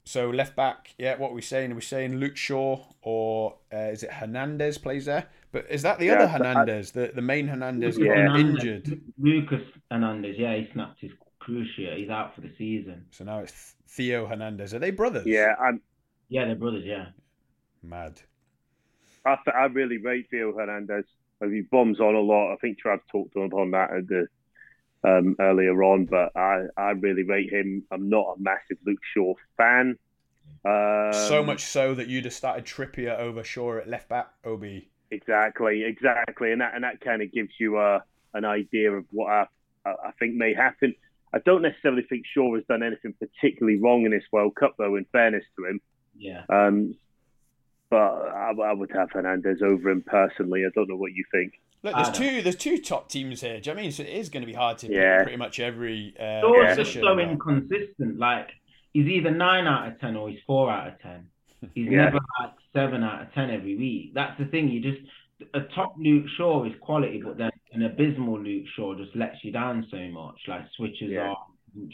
[0.07, 1.17] So left back, yeah.
[1.17, 1.73] What are we saying?
[1.73, 5.27] Are we saying Luke Shaw or uh, is it Hernandez plays there?
[5.51, 8.13] But is that the Yeah, other but I- Hernandez, the the main Hernandez, Yeah.
[8.13, 8.63] Hernandez.
[8.63, 9.01] injured?
[9.19, 11.97] Lucas Hernandez, yeah, he snapped his cruciate.
[11.97, 13.05] He's out for the season.
[13.11, 14.73] So now it's Theo Hernandez.
[14.73, 15.25] Are they brothers?
[15.25, 15.81] Yeah, I'm,
[16.29, 17.07] Yeah, they're brothers, yeah.
[17.83, 18.21] Mad.
[19.25, 21.03] I, th- I really rate Theo Hernandez.
[21.41, 22.53] Like, He bombs on a lot.
[22.53, 24.27] I think Trav talked to him on that at the,
[25.03, 27.83] um, earlier on, but I, I really rate him.
[27.91, 29.97] I'm not a massive Luke Shaw fan.
[30.65, 34.29] Um, so much so that you'd have started Trippier over Shaw at left back.
[34.45, 34.65] Ob.
[35.11, 39.31] Exactly, exactly, and that and that kind of gives you a an idea of what
[39.31, 39.45] I,
[39.85, 40.93] I I think may happen.
[41.33, 44.95] I don't necessarily think Shaw has done anything particularly wrong in this World Cup, though.
[44.95, 45.81] In fairness to him,
[46.17, 46.43] Yeah.
[46.49, 46.95] um,
[47.89, 50.65] but I, I would have Hernandez over him personally.
[50.65, 51.53] I don't know what you think.
[51.83, 53.59] Look, there's two there's two top teams here.
[53.59, 53.91] Do you know what I mean?
[53.91, 55.17] So it is going to be hard to Yeah.
[55.17, 57.03] pick pretty much every uh, Shaw's just position.
[57.03, 58.17] so inconsistent.
[58.19, 58.49] Like
[58.93, 61.27] he's either nine out of ten or he's four out of ten.
[61.75, 62.05] He's Yeah.
[62.05, 64.13] never like seven out of ten every week.
[64.13, 64.69] That's the thing.
[64.69, 65.01] You just
[65.53, 69.51] a top Luke Shaw is quality, but then an abysmal Luke Shaw just lets you
[69.51, 70.35] down so much.
[70.47, 71.29] Like switches Yeah.
[71.29, 71.47] off,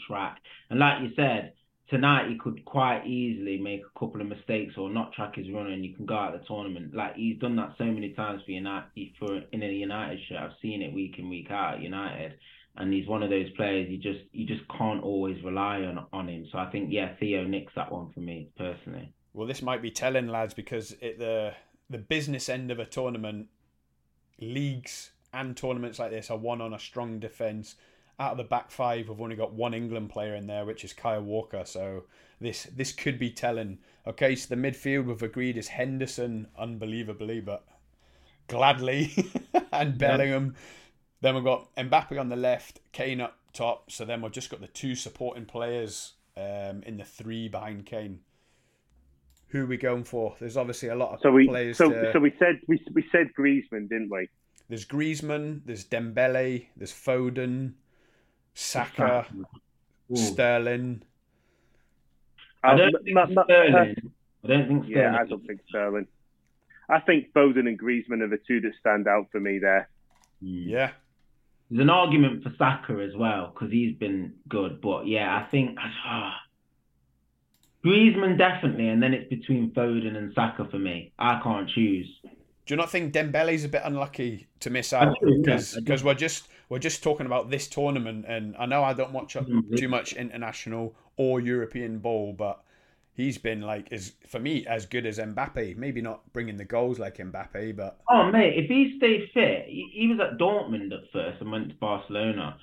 [0.06, 0.38] track,
[0.70, 1.52] and like you said.
[1.90, 5.70] Tonight he could quite easily make a couple of mistakes or not track his run,
[5.70, 6.94] and you can go out of the tournament.
[6.94, 8.90] Like he's done that so many times for United.
[9.18, 12.34] For in a United shirt, I've seen it week in week out at United
[12.76, 16.28] and he's one of those players you just you just can't always rely on on
[16.28, 16.46] him.
[16.50, 19.12] So I think yeah, Theo nicks that one for me personally.
[19.32, 21.54] Well, this might be telling lads because at the
[21.88, 23.48] the business end of a tournament,
[24.40, 27.76] leagues and tournaments like this are won on a strong defence.
[28.18, 30.92] Out of the back five, we've only got one England player in there, which is
[30.92, 31.62] Kyle Walker.
[31.64, 32.04] So
[32.40, 33.78] this this could be telling.
[34.06, 37.66] Okay, so the midfield we've agreed is Henderson, unbelievably, but
[38.48, 39.12] gladly,
[39.72, 40.54] and Bellingham.
[41.20, 43.90] Then we've got Mbappe on the left, Kane up top.
[43.90, 48.20] So then we've just got the two supporting players um, in the three behind Kane.
[49.48, 50.34] Who are we going for?
[50.38, 51.78] There's obviously a lot of So we players.
[51.78, 54.28] so to- so we said we we said Griezmann, didn't we?
[54.68, 57.72] There's Griezmann, there's Dembele, there's Foden,
[58.54, 59.26] Saka,
[60.10, 60.16] Ooh.
[60.16, 61.02] Sterling.
[62.62, 63.74] I Um, don't think ma- ma- Sterling.
[63.74, 64.84] I don't think Sterling.
[64.88, 66.06] Yeah, I don't think Sterling.
[66.88, 69.88] I think Foden and Griezmann are the two that stand out for me there.
[70.42, 70.66] Mm.
[70.68, 70.90] Yeah,
[71.70, 75.78] There's an argument for Saka as well because he's been good, but yeah, I think
[75.80, 76.36] ah,
[77.84, 81.12] Griezmann definitely, and then it's between Foden and Saka for me.
[81.18, 82.08] I can't choose.
[82.22, 86.14] Do you not think Dembele's a bit unlucky to miss out do, yeah, because we're
[86.14, 89.76] just we're just talking about this tournament and I know I don't watch up Mhm.
[89.76, 92.60] too much international or European ball, but
[93.14, 95.76] he's been like as for me as good as Mbappe.
[95.76, 99.90] Maybe not bringing the goals like Mbappe, but Oh mate, if he stayed fit, he,
[99.92, 102.56] he was at Dortmund at first and went to Barcelona.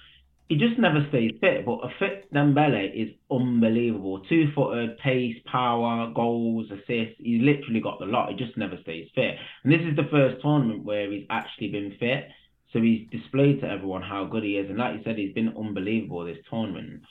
[0.49, 4.19] He just never stays fit, but a fit Dembele is unbelievable.
[4.27, 7.15] Two-footed, pace, power, goals, assists.
[7.19, 8.29] He's literally got the lot.
[8.31, 9.35] He just never stays fit.
[9.63, 12.25] And this is the first tournament where he's actually been fit.
[12.73, 14.69] So he's displayed to everyone how good he is.
[14.69, 17.01] And like you said, he's been unbelievable this tournament.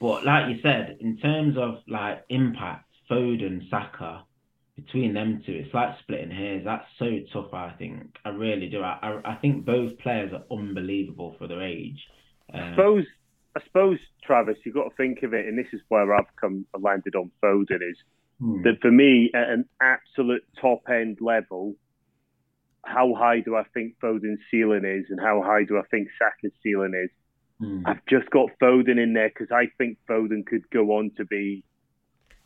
[0.00, 4.24] But like you said, in terms of like impact, Foden, Saka,
[4.74, 6.62] between them two, it's like splitting hairs.
[6.64, 7.52] That's so tough.
[7.52, 8.80] I think I really do.
[8.82, 12.00] I I, I think both players are unbelievable for their age.
[12.52, 13.04] I Uh, suppose,
[13.54, 16.64] I suppose, Travis, you've got to think of it, and this is where I've come
[16.78, 17.98] landed on Foden is
[18.40, 18.62] hmm.
[18.62, 21.76] that for me, at an absolute top end level,
[22.84, 26.56] how high do I think Foden's ceiling is, and how high do I think Saka's
[26.62, 27.10] ceiling is?
[27.58, 27.82] Hmm.
[27.86, 31.64] I've just got Foden in there because I think Foden could go on to be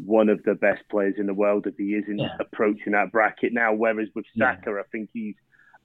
[0.05, 2.37] one of the best players in the world if he isn't Yeah.
[2.39, 3.73] approaching that bracket now.
[3.73, 4.57] Whereas with Yeah.
[4.57, 5.35] Saka, I think he's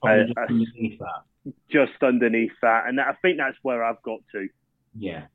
[0.02, 1.54] Probably uh, just underneath that.
[1.70, 4.48] just underneath that, and I think that's where I've got to.
[4.98, 5.28] Yeah,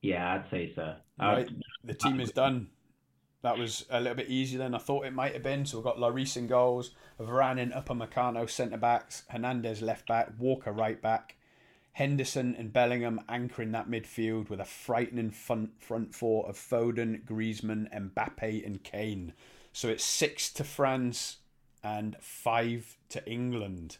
[0.00, 0.94] yeah, I'd say so.
[1.20, 2.68] Right, would- the team is done.
[3.42, 5.64] That was a little bit easier than I thought it might have been.
[5.64, 10.72] So we've got Lloris in goals, Varane in Upamecano centre backs, Hernandez left back, Walker
[10.72, 11.36] right back,
[11.92, 17.90] Henderson and Bellingham anchoring that midfield with a frightening front, front four of Foden, Griezmann,
[17.92, 19.32] Mbappe, and Kane.
[19.72, 21.38] So it's six to France
[21.82, 23.96] and five to England.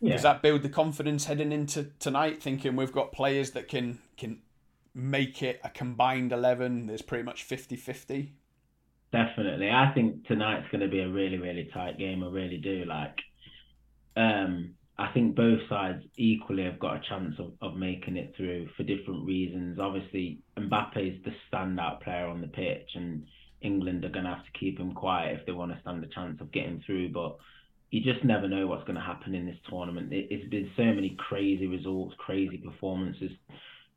[0.00, 0.12] yeah.
[0.12, 4.42] Does that build the confidence heading into tonight, thinking we've got players that can can
[4.94, 8.28] make it a combined eleven that's pretty much 50-50?
[9.14, 9.70] Definitely.
[9.70, 12.24] I think tonight's going to be a really, really tight game.
[12.24, 12.84] I really do.
[12.84, 13.16] Like,
[14.16, 18.70] um, I think both sides equally have got a chance of, of making it through
[18.76, 19.78] for different reasons.
[19.78, 23.24] Obviously, Mbappe is the standout player on the pitch, and
[23.60, 26.08] England are going to have to keep him quiet if they want to stand a
[26.08, 27.10] chance of getting through.
[27.12, 27.36] But
[27.92, 30.12] you just never know what's going to happen in this tournament.
[30.12, 33.30] It, it's been so many crazy results, crazy performances,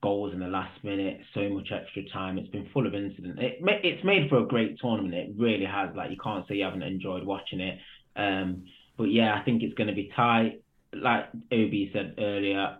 [0.01, 2.37] goals in the last minute, so much extra time.
[2.37, 3.39] It's been full of incident.
[3.39, 5.13] It, it's made for a great tournament.
[5.13, 5.89] It really has.
[5.95, 7.79] Like you can't say you haven't enjoyed watching it.
[8.15, 8.65] Um,
[8.97, 10.61] but yeah, I think it's going to be tight.
[10.93, 12.77] Like Obi said earlier,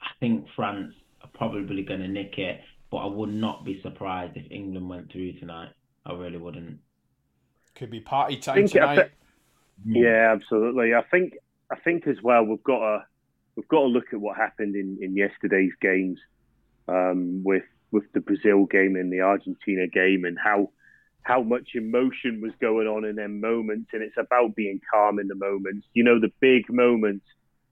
[0.00, 4.36] I think France are probably going to nick it, but I would not be surprised
[4.36, 5.70] if England went through tonight.
[6.06, 6.78] I really wouldn't.
[7.74, 9.10] Could be party time tonight.
[9.84, 10.94] yeah, absolutely.
[10.94, 11.34] I think
[11.70, 12.98] I think as well we've got to
[13.56, 16.18] we've got to look at what happened in, in yesterday's games
[16.88, 20.70] um, with with the Brazil game and the Argentina game and how
[21.22, 25.28] how much emotion was going on in them moments and it's about being calm in
[25.28, 25.86] the moments.
[25.94, 27.24] You know, the big moments,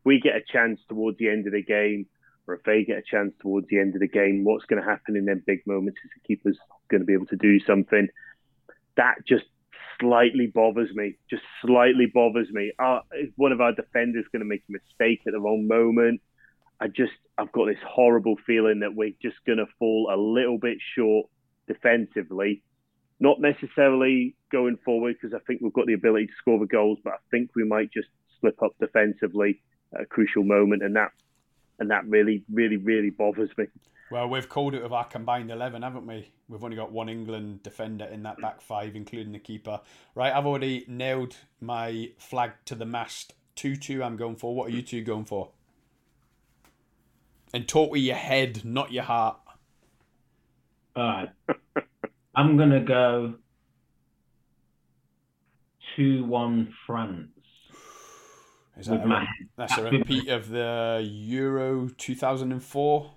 [0.04, 2.06] we get a chance towards the end of the game
[2.46, 4.88] or if they get a chance towards the end of the game, what's going to
[4.88, 6.58] happen in them big moments is the keeper's
[6.90, 8.08] going to be able to do something.
[8.96, 9.44] That just
[10.00, 11.16] slightly bothers me.
[11.30, 12.72] Just slightly bothers me.
[12.78, 16.20] Uh, is one of our defenders going to make a mistake at the wrong moment?
[16.82, 20.58] I just, I've got this horrible feeling that we're just going to fall a little
[20.58, 21.28] bit short
[21.68, 22.60] defensively.
[23.20, 26.98] Not necessarily going forward because I think we've got the ability to score the goals,
[27.04, 28.08] but I think we might just
[28.40, 29.60] slip up defensively
[29.94, 31.12] at a crucial moment, and that
[31.78, 33.66] and that really, really, really bothers me.
[34.10, 36.32] Well, we've called it with our combined 11, haven't we?
[36.48, 39.80] We've only got one England defender in that back five, including the keeper.
[40.16, 43.34] Right, I've already nailed my flag to the mast.
[43.54, 44.52] 2 2, I'm going for.
[44.52, 45.50] What are you two going for?
[47.52, 49.38] And talk with your head, not your heart.
[50.96, 51.28] All right.
[52.34, 53.34] I'm going to go
[55.96, 57.28] 2 1 France.
[58.78, 63.10] Is that a, that's a repeat of the Euro 2004?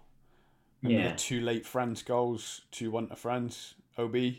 [0.81, 1.11] yeah.
[1.11, 3.75] The two late France goals, 2 1 to France.
[3.97, 4.15] OB?
[4.15, 4.35] I,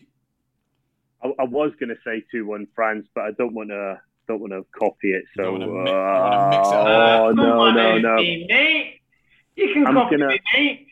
[1.22, 4.00] I was going to say 2 1 France, but I don't want to.
[4.28, 5.58] Don't want to copy it, so uh,
[6.50, 8.16] mix it oh no, no, no!
[9.56, 9.68] Mate.
[9.68, 10.86] You can I'm copy gonna, me, mate.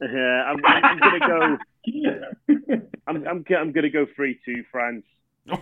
[0.00, 1.58] Yeah, I'm, I'm gonna go.
[3.06, 5.04] I'm, I'm, I'm gonna go three two France.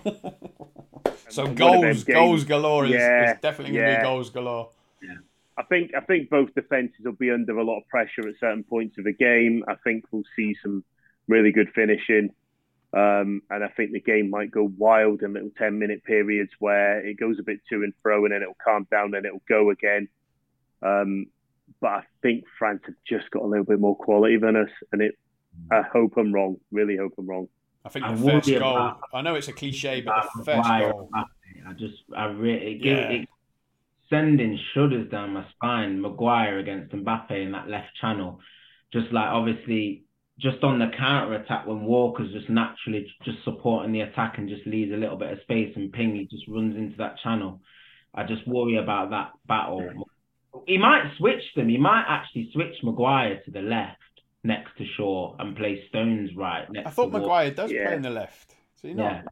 [1.28, 3.98] so goals, goals galore is, yeah, is definitely going to yeah.
[3.98, 4.70] be goals galore.
[5.02, 5.16] Yeah.
[5.56, 8.64] I think I think both defenses will be under a lot of pressure at certain
[8.64, 9.64] points of the game.
[9.68, 10.84] I think we'll see some
[11.28, 12.30] really good finishing,
[12.92, 17.06] um, and I think the game might go wild in little ten minute periods where
[17.06, 19.70] it goes a bit to and fro, and then it'll calm down, and it'll go
[19.70, 20.08] again.
[20.82, 21.26] Um,
[21.84, 25.02] but I think France have just got a little bit more quality than us, and
[25.02, 25.14] it.
[25.70, 26.56] I hope I'm wrong.
[26.72, 27.46] Really hope I'm wrong.
[27.84, 28.76] I think the first goal.
[28.76, 31.10] About, I know it's a cliche, but the first goal.
[31.14, 33.10] I just, I really, it, yeah.
[33.10, 33.28] it,
[34.08, 36.00] sending shudders down my spine.
[36.00, 38.40] Maguire against Mbappe in that left channel,
[38.90, 40.04] just like obviously,
[40.40, 44.66] just on the counter attack when Walker's just naturally just supporting the attack and just
[44.66, 47.60] leaves a little bit of space and Ping he just runs into that channel.
[48.14, 50.06] I just worry about that battle.
[50.66, 51.68] He might switch them.
[51.68, 53.98] He might actually switch Maguire to the left
[54.42, 56.86] next to Shaw and play Stones right next.
[56.86, 57.86] I thought Maguire does yeah.
[57.86, 58.54] play in the left.
[58.80, 59.04] So you know.
[59.04, 59.22] Yeah.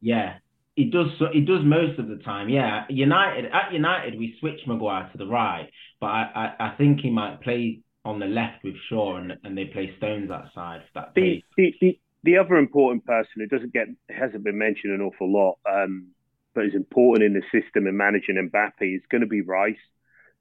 [0.00, 0.34] Yeah.
[0.76, 1.08] He does.
[1.32, 2.48] He does most of the time.
[2.48, 2.84] Yeah.
[2.88, 5.68] United at United we switch Maguire to the right,
[6.00, 9.56] but I, I, I think he might play on the left with Shaw and, and
[9.56, 11.14] they play Stones that side for that.
[11.14, 15.30] The, the, the, the other important person who doesn't get hasn't been mentioned an awful
[15.30, 16.08] lot, um,
[16.54, 19.76] but is important in the system and managing Mbappe is going to be Rice.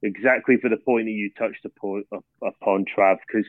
[0.02, 2.04] Exactly for the point that you touched upon,
[2.42, 3.46] upon Trav, because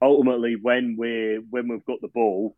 [0.00, 2.56] ultimately when we're when we've got the ball,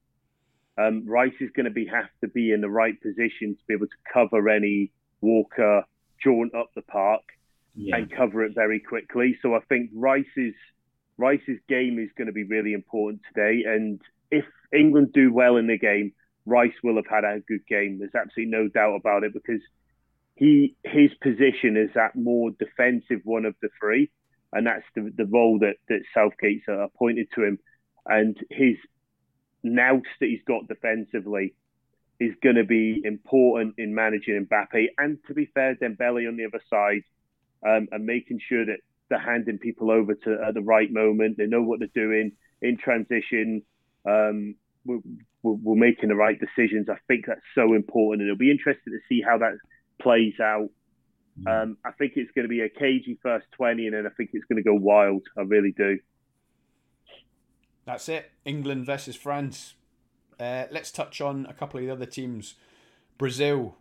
[0.78, 3.74] um, Rice is going to be have to be in the right position to be
[3.74, 5.84] able to cover any Walker
[6.22, 7.22] jaunt up the park
[7.74, 7.96] yeah.
[7.96, 9.36] and cover it very quickly.
[9.42, 10.54] So I think Rice's
[11.16, 13.62] Rice's game is going to be really important today.
[13.66, 16.12] And if England do well in the game,
[16.46, 17.98] Rice will have had a good game.
[17.98, 19.60] There's absolutely no doubt about it because
[20.36, 24.10] he his position is that more defensive one of the three
[24.54, 27.58] and that's the, the role that, that Southgate's appointed to him.
[28.06, 28.76] And his
[29.62, 31.54] nous that he's got defensively
[32.20, 34.86] is going to be important in managing Mbappe.
[34.96, 37.02] And to be fair, Dembele on the other side
[37.66, 41.36] um, and making sure that they're handing people over to at the right moment.
[41.36, 42.32] They know what they're doing
[42.62, 43.62] in transition.
[44.08, 44.54] Um,
[44.84, 45.00] we're,
[45.42, 46.88] we're, making the right decisions.
[46.88, 49.54] I think that's so important, and it'll be interesting to see how that
[50.04, 50.68] plays out
[51.40, 51.62] Mm.
[51.62, 54.30] Um, I think it's going to be a cagey first 20, and then I think
[54.32, 55.22] it's going to go wild.
[55.36, 55.98] I really do.
[57.84, 58.30] That's it.
[58.44, 59.74] England versus France.
[60.38, 62.54] Uh, let's touch on a couple of the other teams.
[63.18, 63.76] Brazil.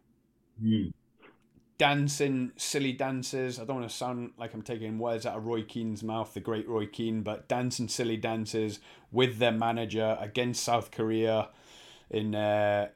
[0.64, 0.94] Mm.
[1.80, 3.60] dancing silly dances.
[3.60, 6.40] I don't want to sound like I'm taking words out of Roy Keane's mouth, the
[6.40, 8.80] great Roy Keane, but dancing silly dances
[9.12, 11.50] with their manager against South Korea
[12.12, 12.90] in uh,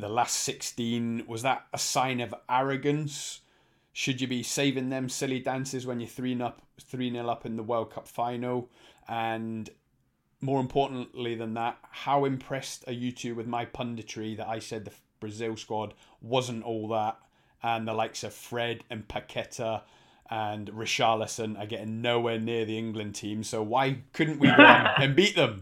[0.00, 1.24] the last 16.
[1.26, 3.40] Was that a sign of arrogance?
[3.92, 7.56] Should you be saving them silly dances when you're 3 up 3 0 up in
[7.56, 8.70] the World Cup final?
[9.08, 9.68] And
[10.40, 14.84] more importantly than that, how impressed are you two with my punditry that I said
[14.84, 17.18] the Brazil squad wasn't all that
[17.62, 19.82] and the likes of Fred and Paqueta
[20.30, 23.42] and Richarlison are getting nowhere near the England team.
[23.42, 24.62] So why couldn't we go
[24.98, 25.60] and beat them?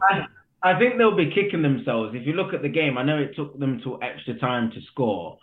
[0.63, 2.15] I think they'll be kicking themselves.
[2.15, 4.81] If you look at the game, I know it took them to extra time to
[4.93, 5.39] score,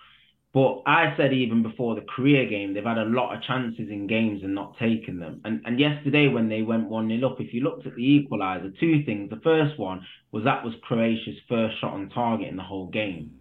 [0.53, 4.07] but I said even before the Korea game, they've had a lot of chances in
[4.07, 5.41] games and not taken them.
[5.45, 8.77] And and yesterday when they went 1 0 up, if you looked at the equaliser,
[8.79, 9.29] two things.
[9.29, 13.31] The first one was that was Croatia's first shot on target in the whole game.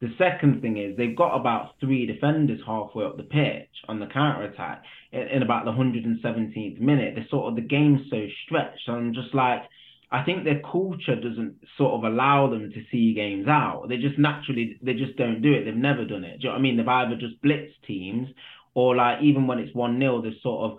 [0.00, 4.06] The second thing is they've got about three defenders halfway up the pitch on the
[4.06, 7.14] counter attack in, in about the 117th minute.
[7.16, 8.86] They're sort of the game's so stretched.
[8.86, 9.62] And I'm just like,
[10.10, 13.88] I think their culture doesn't sort of allow them to see games out.
[13.88, 15.64] They just naturally, they just don't do it.
[15.64, 16.40] They've never done it.
[16.40, 16.76] Do you know what I mean?
[16.78, 18.28] They've either just blitzed teams
[18.74, 20.78] or like even when it's 1 0, they've sort of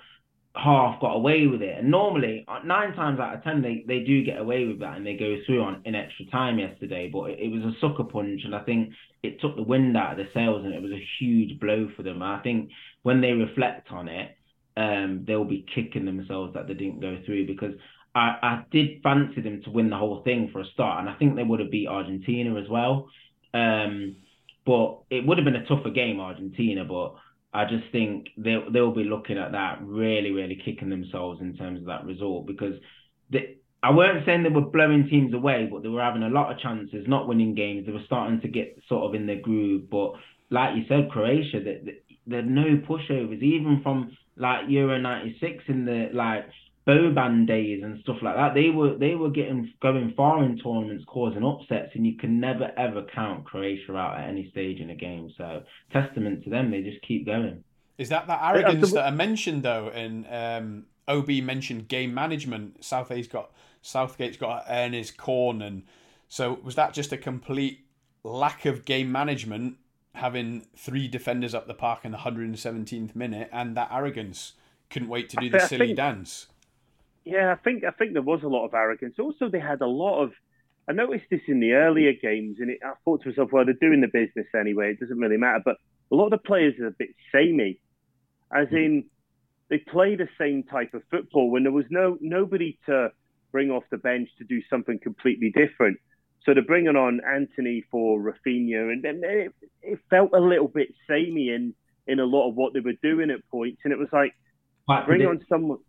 [0.55, 1.77] half got away with it.
[1.77, 4.97] And normally, uh, nine times out of ten, they, they do get away with that
[4.97, 7.09] and they go through on in extra time yesterday.
[7.11, 10.13] But it, it, was a sucker punch, and I think it took the wind out
[10.13, 12.21] of the sails, and it was a huge blow for them.
[12.21, 12.69] I think
[13.03, 14.35] when they reflect on it,
[14.77, 17.73] um, they'll be kicking themselves that they didn't go through because
[18.15, 21.13] I, I did fancy them to win the whole thing for a start, and I
[21.15, 23.09] think they would have beat Argentina as well.
[23.53, 24.17] Um,
[24.65, 27.15] but it would have been a tougher game, Argentina, but
[27.53, 31.79] I just think they'll they'll be looking at that really really kicking themselves in terms
[31.79, 32.75] of that result because
[33.31, 36.51] they, I weren't saying they were blowing teams away, but they were having a lot
[36.51, 37.85] of chances, not winning games.
[37.85, 40.13] They were starting to get sort of in their groove, but
[40.49, 41.95] like you said, Croatia, that
[42.27, 46.45] there are no pushovers, even from like Euro '96 in the like
[46.89, 48.55] Boban days and stuff like that.
[48.55, 52.71] They were they were getting going far in tournaments, causing upsets, and you can never
[52.77, 55.31] ever count Croatia out at any stage in a game.
[55.37, 55.61] So
[55.93, 57.63] testament to them, they just keep going.
[57.99, 59.89] Is that that arrogance that I mentioned though?
[59.89, 62.83] And um, Ob mentioned game management.
[62.83, 63.51] Southgate's got
[63.83, 65.83] Southgate's got to earn his corn, and
[66.27, 67.85] so was that just a complete
[68.23, 69.77] lack of game management,
[70.15, 74.53] having three defenders up the park in the 117th minute, and that arrogance
[74.89, 76.47] couldn't wait to do the silly think, dance.
[77.25, 79.15] Yeah, I think I think there was a lot of arrogance.
[79.19, 80.31] Also, they had a lot of.
[80.87, 83.75] I noticed this in the earlier games, and it, I thought to myself, well, they're
[83.75, 84.91] doing the business anyway.
[84.91, 85.61] It doesn't really matter.
[85.63, 85.75] But
[86.11, 87.79] a lot of the players are a bit samey,
[88.51, 89.05] as in
[89.69, 93.11] they play the same type of football when there was no nobody to
[93.51, 95.97] bring off the bench to do something completely different.
[96.45, 100.87] So they're bringing on Antony for Raphinha, and then it, it, felt a little bit
[101.07, 101.73] samey in
[102.07, 104.33] in a lot of what they were doing at points, and it was like
[105.05, 105.79] bring on someone.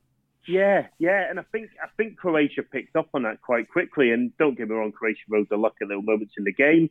[0.46, 4.10] Yeah, yeah, and I think I think Croatia picked up on that quite quickly.
[4.10, 6.90] And don't get me wrong, Croatia rode the luck at little moments in the game,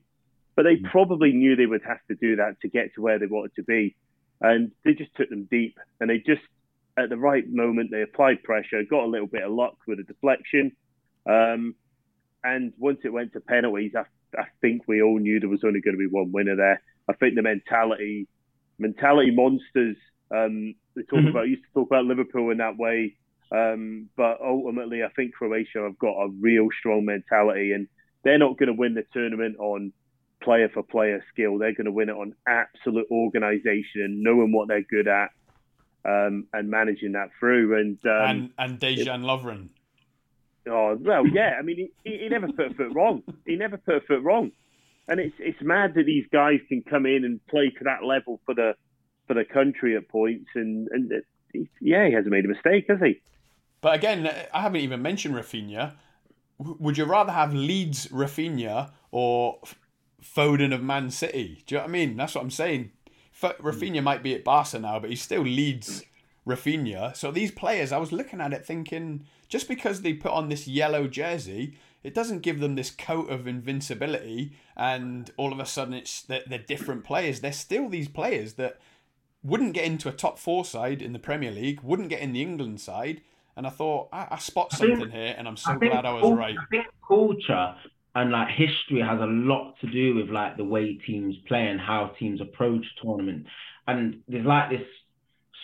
[0.55, 0.91] but they mm.
[0.91, 3.63] probably knew they would have to do that to get to where they wanted to
[3.63, 3.95] be,
[4.39, 6.41] and they just took them deep, and they just
[6.97, 10.03] at the right moment they applied pressure, got a little bit of luck with a
[10.03, 10.71] deflection,
[11.27, 11.75] um,
[12.43, 14.03] and once it went to penalties, I,
[14.39, 16.81] I think we all knew there was only going to be one winner there.
[17.09, 18.27] I think the mentality,
[18.77, 19.97] mentality monsters.
[20.33, 21.29] Um, they talk mm-hmm.
[21.29, 23.15] about used to talk about Liverpool in that way,
[23.51, 27.87] um, but ultimately, I think Croatia have got a real strong mentality, and
[28.23, 29.91] they're not going to win the tournament on
[30.41, 31.57] player for player skill.
[31.57, 35.31] They're going to win it on absolute organisation and knowing what they're good at
[36.05, 37.79] um, and managing that through.
[37.79, 39.69] And um, and, and Dejan Lovren.
[40.67, 41.55] Oh well, yeah.
[41.57, 43.23] I mean, he, he never put a foot wrong.
[43.45, 44.51] He never put a foot wrong,
[45.07, 48.39] and it's it's mad that these guys can come in and play to that level
[48.45, 48.75] for the
[49.27, 50.49] for the country at points.
[50.53, 53.21] And and it, yeah, he hasn't made a mistake, has he?
[53.81, 55.93] But again, I haven't even mentioned Raphinha.
[56.57, 59.59] Would you rather have Leeds Raphinha or
[60.21, 61.63] Foden of Man City?
[61.65, 62.17] Do you know what I mean?
[62.17, 62.91] That's what I'm saying.
[63.41, 66.03] Raphinha might be at Barca now, but he still Leeds
[66.45, 67.15] Raphinha.
[67.15, 70.67] So these players, I was looking at it thinking, just because they put on this
[70.67, 75.93] yellow jersey, it doesn't give them this coat of invincibility, and all of a sudden
[75.93, 77.41] it's they're, they're different players.
[77.41, 78.79] They're still these players that
[79.43, 82.41] wouldn't get into a top four side in the Premier League, wouldn't get in the
[82.41, 83.21] England side.
[83.59, 86.05] And I thought I, I spot something I think, here, and I'm so I glad
[86.05, 86.55] I was right.
[86.57, 87.75] I think culture
[88.15, 91.77] and like history has a lot to do with like the way teams play and
[91.77, 93.47] how teams approach tournament.
[93.85, 94.87] And there's like this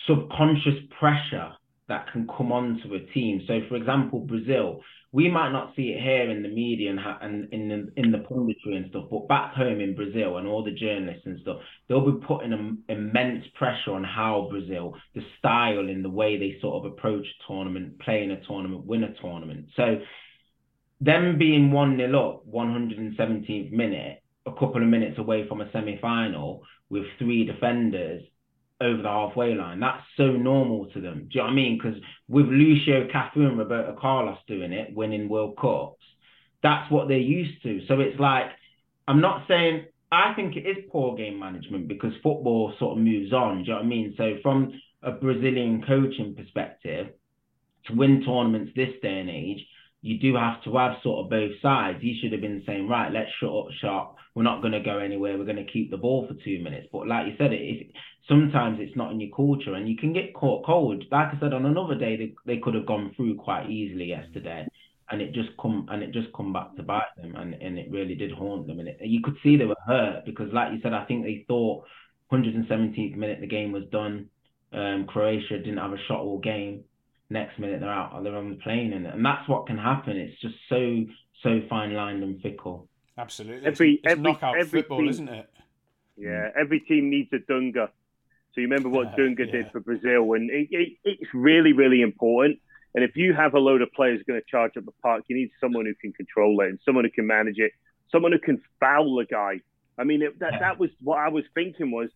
[0.06, 1.52] subconscious pressure
[1.88, 3.40] that can come onto a team.
[3.46, 4.82] So, for example, Brazil,
[5.16, 8.12] we might not see it here in the media and, ha- and in the in
[8.12, 11.56] the punditry and stuff, but back home in Brazil and all the journalists and stuff,
[11.88, 16.84] they'll be putting immense pressure on how Brazil, the style in the way they sort
[16.84, 19.68] of approach a tournament, play in a tournament, win a tournament.
[19.74, 20.00] So,
[21.00, 25.98] them being one 0 up, 117th minute, a couple of minutes away from a semi
[25.98, 26.60] final
[26.90, 28.22] with three defenders
[28.80, 29.80] over the halfway line.
[29.80, 31.28] That's so normal to them.
[31.30, 31.78] Do you know what I mean?
[31.78, 36.02] Because with Lucio Cafu and Roberto Carlos doing it, winning World Cups,
[36.62, 37.80] that's what they're used to.
[37.88, 38.46] So it's like,
[39.08, 43.32] I'm not saying, I think it is poor game management because football sort of moves
[43.32, 43.58] on.
[43.58, 44.14] Do you know what I mean?
[44.16, 44.72] So from
[45.02, 47.08] a Brazilian coaching perspective,
[47.86, 49.64] to win tournaments this day and age,
[50.06, 51.98] you do have to have sort of both sides.
[52.00, 54.16] He should have been saying, right, let's shut up shop.
[54.34, 55.36] We're not going to go anywhere.
[55.36, 56.86] We're going to keep the ball for two minutes.
[56.92, 57.90] But like you said, it,
[58.28, 61.04] sometimes it's not in your culture and you can get caught cold.
[61.10, 64.68] Like I said, on another day, they, they could have gone through quite easily yesterday.
[65.10, 67.92] And it just come and it just come back to bite them, and, and it
[67.92, 68.80] really did haunt them.
[68.80, 71.44] And it, you could see they were hurt because, like you said, I think they
[71.46, 71.84] thought
[72.32, 74.28] 117th minute the game was done.
[74.72, 76.82] Um, Croatia didn't have a shot all game
[77.30, 80.16] next minute they're out, they're on the plane, and, and that's what can happen.
[80.16, 81.04] It's just so
[81.42, 82.88] so fine lined and fickle.
[83.18, 85.50] Absolutely, every it's, it's every, knockout every football, team, isn't it?
[86.16, 87.88] Yeah, every team needs a Dunga.
[88.54, 89.52] So you remember what Dunga yeah.
[89.52, 92.58] did for Brazil, and it, it, it's really really important.
[92.94, 95.36] And if you have a load of players going to charge up the park, you
[95.36, 97.72] need someone who can control it and someone who can manage it,
[98.10, 99.60] someone who can foul a guy.
[99.98, 102.08] I mean, it, that that was what I was thinking was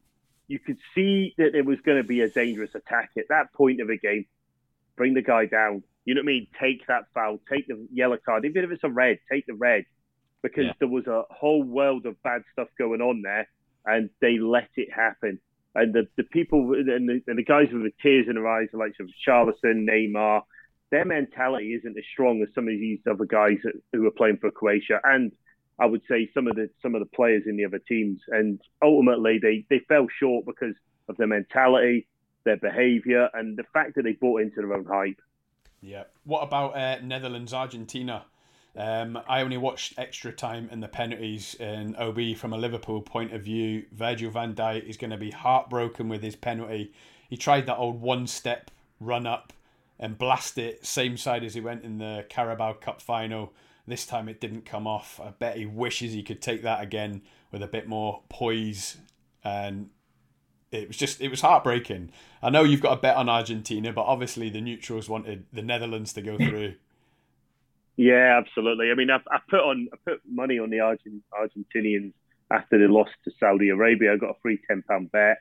[0.48, 3.80] you could see that there was going to be a dangerous attack at that point
[3.80, 4.26] of the game
[5.00, 5.82] bring the guy down.
[6.04, 6.46] You know what I mean?
[6.60, 9.84] Take that foul, take the yellow card, even if it's a red, take the red,
[10.42, 10.72] because yeah.
[10.78, 13.48] there was a whole world of bad stuff going on there,
[13.86, 15.40] and they let it happen.
[15.74, 18.68] And the, the people and the, and the guys with the tears in their eyes,
[18.74, 20.42] like Richarlison, Neymar,
[20.90, 23.56] their mentality isn't as strong as some of these other guys
[23.94, 25.32] who are playing for Croatia, and
[25.78, 28.20] I would say some of the some of the players in the other teams.
[28.28, 30.74] And ultimately, they they fell short because
[31.08, 32.06] of their mentality,
[32.44, 35.20] their behaviour, and the fact that they bought into their own hype.
[35.80, 36.04] Yeah.
[36.24, 38.24] What about uh, Netherlands Argentina?
[38.76, 43.32] Um, I only watched extra time and the penalties, and OB from a Liverpool point
[43.32, 46.92] of view, Virgil van Dijk is going to be heartbroken with his penalty.
[47.28, 48.70] He tried that old one step
[49.00, 49.52] run up
[49.98, 53.52] and blast it same side as he went in the Carabao Cup final.
[53.86, 55.20] This time it didn't come off.
[55.20, 58.98] I bet he wishes he could take that again with a bit more poise
[59.42, 59.90] and
[60.72, 62.10] it was just it was heartbreaking.
[62.42, 66.12] I know you've got a bet on Argentina, but obviously the neutrals wanted the Netherlands
[66.14, 66.74] to go through.
[67.96, 68.90] yeah, absolutely.
[68.90, 72.12] I mean, I, I put on I put money on the Argent, Argentinians
[72.50, 74.12] after they lost to Saudi Arabia.
[74.12, 75.38] I got a free ten pound bet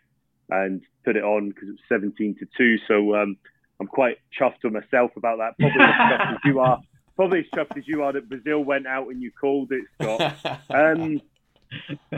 [0.50, 2.78] and put it on because it was seventeen to two.
[2.88, 3.38] So um,
[3.80, 5.58] I'm quite chuffed with myself about that.
[5.60, 6.82] Probably as chuffed as you are.
[7.16, 10.62] Probably as chuffed as you are that Brazil went out and you called it, Scott.
[10.70, 11.22] Um,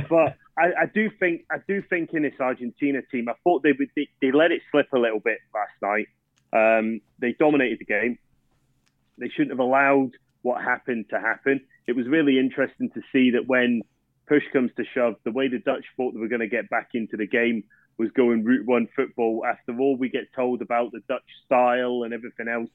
[0.09, 3.74] but I, I, do think I do think in this Argentina team, I thought they
[3.95, 6.08] they, they let it slip a little bit last night.
[6.54, 8.18] Um, they dominated the game.
[9.18, 11.62] They shouldn't have allowed what happened to happen.
[11.88, 13.82] It was really interesting to see that when
[14.28, 16.89] push comes to shove, the way the Dutch thought they were going to get back
[16.93, 17.64] into the game
[17.97, 19.45] was going route one football.
[19.45, 22.70] After all, we get told about the Dutch style and everything else,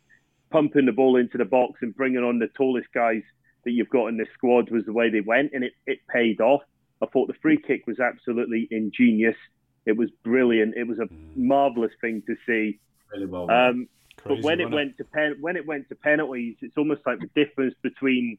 [0.50, 3.22] pumping the ball into the box and bringing on the tallest guys
[3.64, 6.40] that you've got in the squad was the way they went, and it, it paid
[6.40, 6.62] off.
[7.02, 9.36] I thought the free kick was absolutely ingenious.
[9.84, 10.74] It was brilliant.
[10.76, 11.36] It was a mm.
[11.36, 12.78] marvelous thing to see.
[13.12, 13.50] Really well.
[13.50, 17.02] Um, Crazy, but when it went to pen, when it went to penalties, it's almost
[17.06, 18.38] like the difference between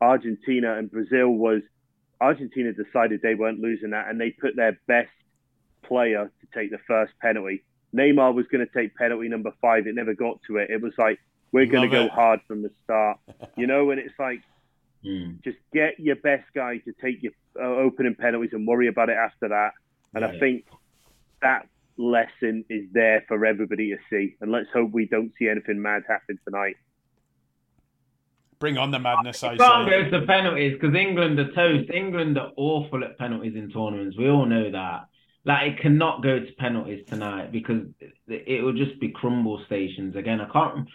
[0.00, 1.62] Argentina and Brazil was
[2.20, 5.10] Argentina decided they weren't losing that, and they put their best
[5.82, 7.64] player to take the first penalty.
[7.94, 9.86] Neymar was going to take penalty number five.
[9.86, 10.70] It never got to it.
[10.70, 11.18] It was like
[11.52, 13.18] we're going to go hard from the start,
[13.56, 13.90] you know.
[13.90, 14.40] And it's like
[15.04, 15.42] mm.
[15.42, 19.16] just get your best guy to take your uh, opening penalties and worry about it
[19.16, 19.72] after that.
[20.14, 20.28] And yeah.
[20.28, 20.64] I think
[21.42, 24.36] that lesson is there for everybody to see.
[24.40, 26.76] And let's hope we don't see anything mad happen tonight.
[28.58, 31.90] Bring on the madness, I can't go to penalties because England are toast.
[31.90, 34.18] England are awful at penalties in tournaments.
[34.18, 35.06] We all know that.
[35.46, 37.86] Like it cannot go to penalties tonight because
[38.28, 40.42] it will just be crumble stations again.
[40.42, 40.86] I can't.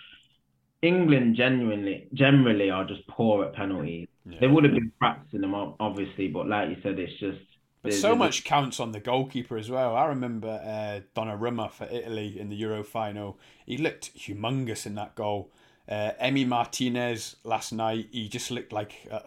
[0.85, 4.07] England genuinely generally are just poor at penalties.
[4.25, 4.39] Yeah.
[4.41, 7.39] They would have been practicing them obviously, but like you said, it's just.
[7.81, 9.95] But so much counts on the goalkeeper as well.
[9.95, 13.37] I remember uh, Donnarumma for Italy in the Euro final.
[13.65, 15.51] He looked humongous in that goal.
[15.87, 19.19] Uh, Emi Martinez last night, he just looked like uh,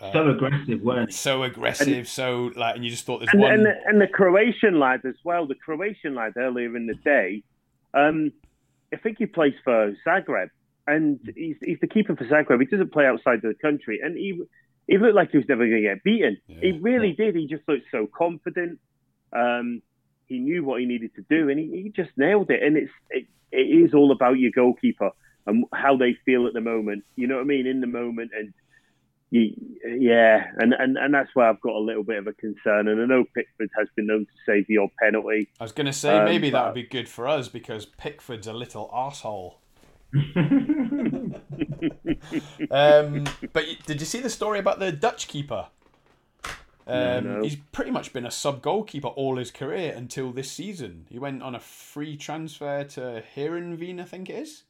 [0.00, 1.16] uh, so aggressive, weren't he?
[1.16, 3.52] So aggressive, and, so like, and you just thought there's and, one.
[3.52, 5.46] And the, and the Croatian lad as well.
[5.46, 7.42] The Croatian lad earlier in the day,
[7.94, 8.32] um,
[8.92, 10.50] I think he plays for Zagreb,
[10.86, 12.60] and he's he's the keeper for Zagreb.
[12.60, 14.42] He doesn't play outside the country, and he
[14.86, 16.38] he looked like he was never going to get beaten.
[16.46, 16.60] Yeah.
[16.60, 17.34] He really did.
[17.34, 18.78] He just looked so confident.
[19.32, 19.82] Um,
[20.26, 22.62] he knew what he needed to do, and he, he just nailed it.
[22.62, 25.10] And it's it, it is all about your goalkeeper
[25.46, 27.04] and how they feel at the moment.
[27.16, 27.66] You know what I mean?
[27.66, 28.52] In the moment, and
[29.30, 29.54] you,
[29.86, 32.88] yeah, and, and and that's where I've got a little bit of a concern.
[32.88, 35.48] And I know Pickford has been known to save the odd penalty.
[35.58, 38.46] I was going to say Um, maybe that would be good for us because Pickford's
[38.46, 39.60] a little asshole.
[42.70, 45.66] Um, but did you see the story about the Dutch keeper?
[46.86, 47.42] Um, No, no.
[47.42, 51.06] He's pretty much been a sub goalkeeper all his career until this season.
[51.08, 54.64] He went on a free transfer to Heerenveen, I think it is.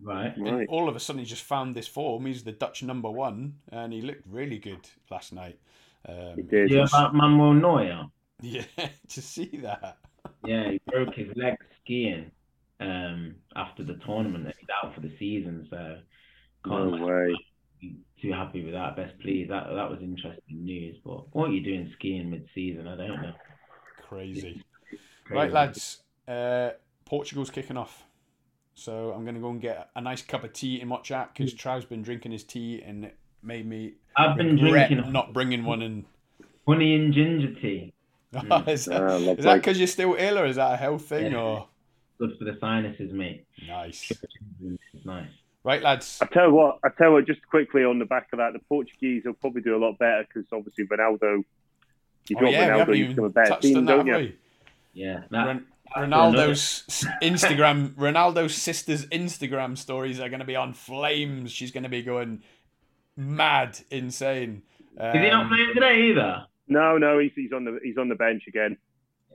[0.00, 0.36] right.
[0.36, 0.68] And Right.
[0.68, 2.26] all of a sudden, he just found this form.
[2.26, 5.58] He's the Dutch number one, and he looked really good last night.
[6.08, 6.70] Um, He did.
[6.70, 8.04] Yeah, about Manuel Neuer.
[8.40, 8.62] yeah,
[9.08, 9.98] to see that.
[10.44, 12.30] Yeah, he broke his leg skiing
[12.80, 14.44] um, after the tournament.
[14.46, 15.98] and He's out for the season, so
[16.66, 17.34] No can't way.
[17.80, 18.96] be too happy with that.
[18.96, 19.50] Best pleased.
[19.50, 20.96] That that was interesting news.
[21.04, 22.86] But what are you doing skiing mid-season?
[22.88, 23.32] I don't know.
[24.08, 24.40] Crazy.
[24.40, 24.62] Crazy.
[25.30, 26.02] Right, lads.
[26.26, 26.70] Uh,
[27.04, 28.04] Portugal's kicking off.
[28.74, 31.34] So I'm going to go and get a nice cup of tea in watch at
[31.34, 35.64] because Trav's been drinking his tea and it made me I've been drinking not bringing
[35.64, 35.82] one.
[35.82, 36.04] And
[36.66, 37.92] honey and ginger tea.
[38.32, 39.34] is that, Ah, is lovely.
[39.42, 41.38] that because you're still ill or is that a health thing Yeah.
[41.40, 41.68] or
[42.18, 43.46] Good for the sinuses, mate.
[43.66, 44.10] nice?
[45.04, 45.28] Nice.
[45.64, 46.18] Right, lads.
[46.22, 46.78] I tell you what.
[46.84, 47.26] I tell you what.
[47.26, 50.24] Just quickly on the back of that, the Portuguese will probably do a lot better
[50.26, 51.44] because obviously Ronaldo.
[52.28, 54.32] You Oh got yeah, Ronaldo, you even become a better touched team, that, don't you?
[54.94, 55.22] Yeah.
[55.30, 55.66] That, Ron-
[55.96, 56.84] Ronaldo's
[57.22, 61.50] Instagram, Ronaldo's sister's Instagram stories are going to be on flames.
[61.52, 62.42] She's going to be going
[63.16, 64.62] mad, insane.
[64.96, 66.44] another- Is he not Um, playing today either?
[66.68, 68.76] No, no, he's, he's on the he's on the bench again.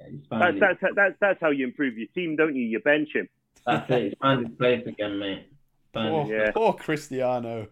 [0.03, 2.63] Yeah, he's That's that's that's that's how you improve your team, don't you?
[2.65, 3.27] You bench him.
[3.65, 4.03] that's it.
[4.03, 5.47] He's found his place again, mate.
[5.93, 6.51] Poor, his- Yeah.
[6.51, 7.67] poor Cristiano.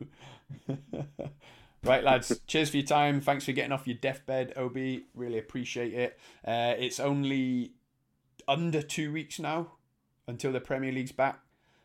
[1.84, 2.40] right, lads.
[2.48, 3.22] Cheers for your time.
[3.22, 4.78] Thanks for getting off your deathbed, Ob.
[5.16, 6.20] Really appreciate it.
[6.46, 7.74] Uh, it's only
[8.48, 9.72] under two weeks now
[10.28, 11.40] until the Premier League's back.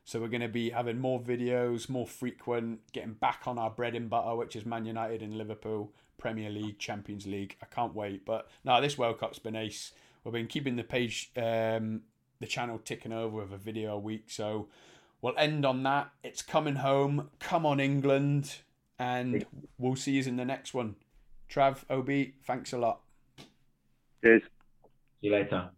[0.05, 3.97] So we're going to be having more videos, more frequent, getting back on our bread
[3.97, 7.57] and butter, which is Man United and Liverpool, Premier League, Champions League.
[7.61, 8.25] I can't wait.
[8.25, 9.93] But no, this World Cup's been ace.
[10.27, 12.01] We've been keeping the page, um,
[12.41, 14.25] the channel ticking over with a video a week.
[14.27, 14.67] So
[15.23, 16.11] we'll end on that.
[16.25, 17.31] It's coming home.
[17.39, 18.57] Come on, England.
[18.99, 19.47] And
[19.79, 20.97] we'll see you in the next one.
[21.49, 23.03] Trav, OB, thanks a lot.
[24.21, 24.43] Cheers.
[25.21, 25.71] See you later.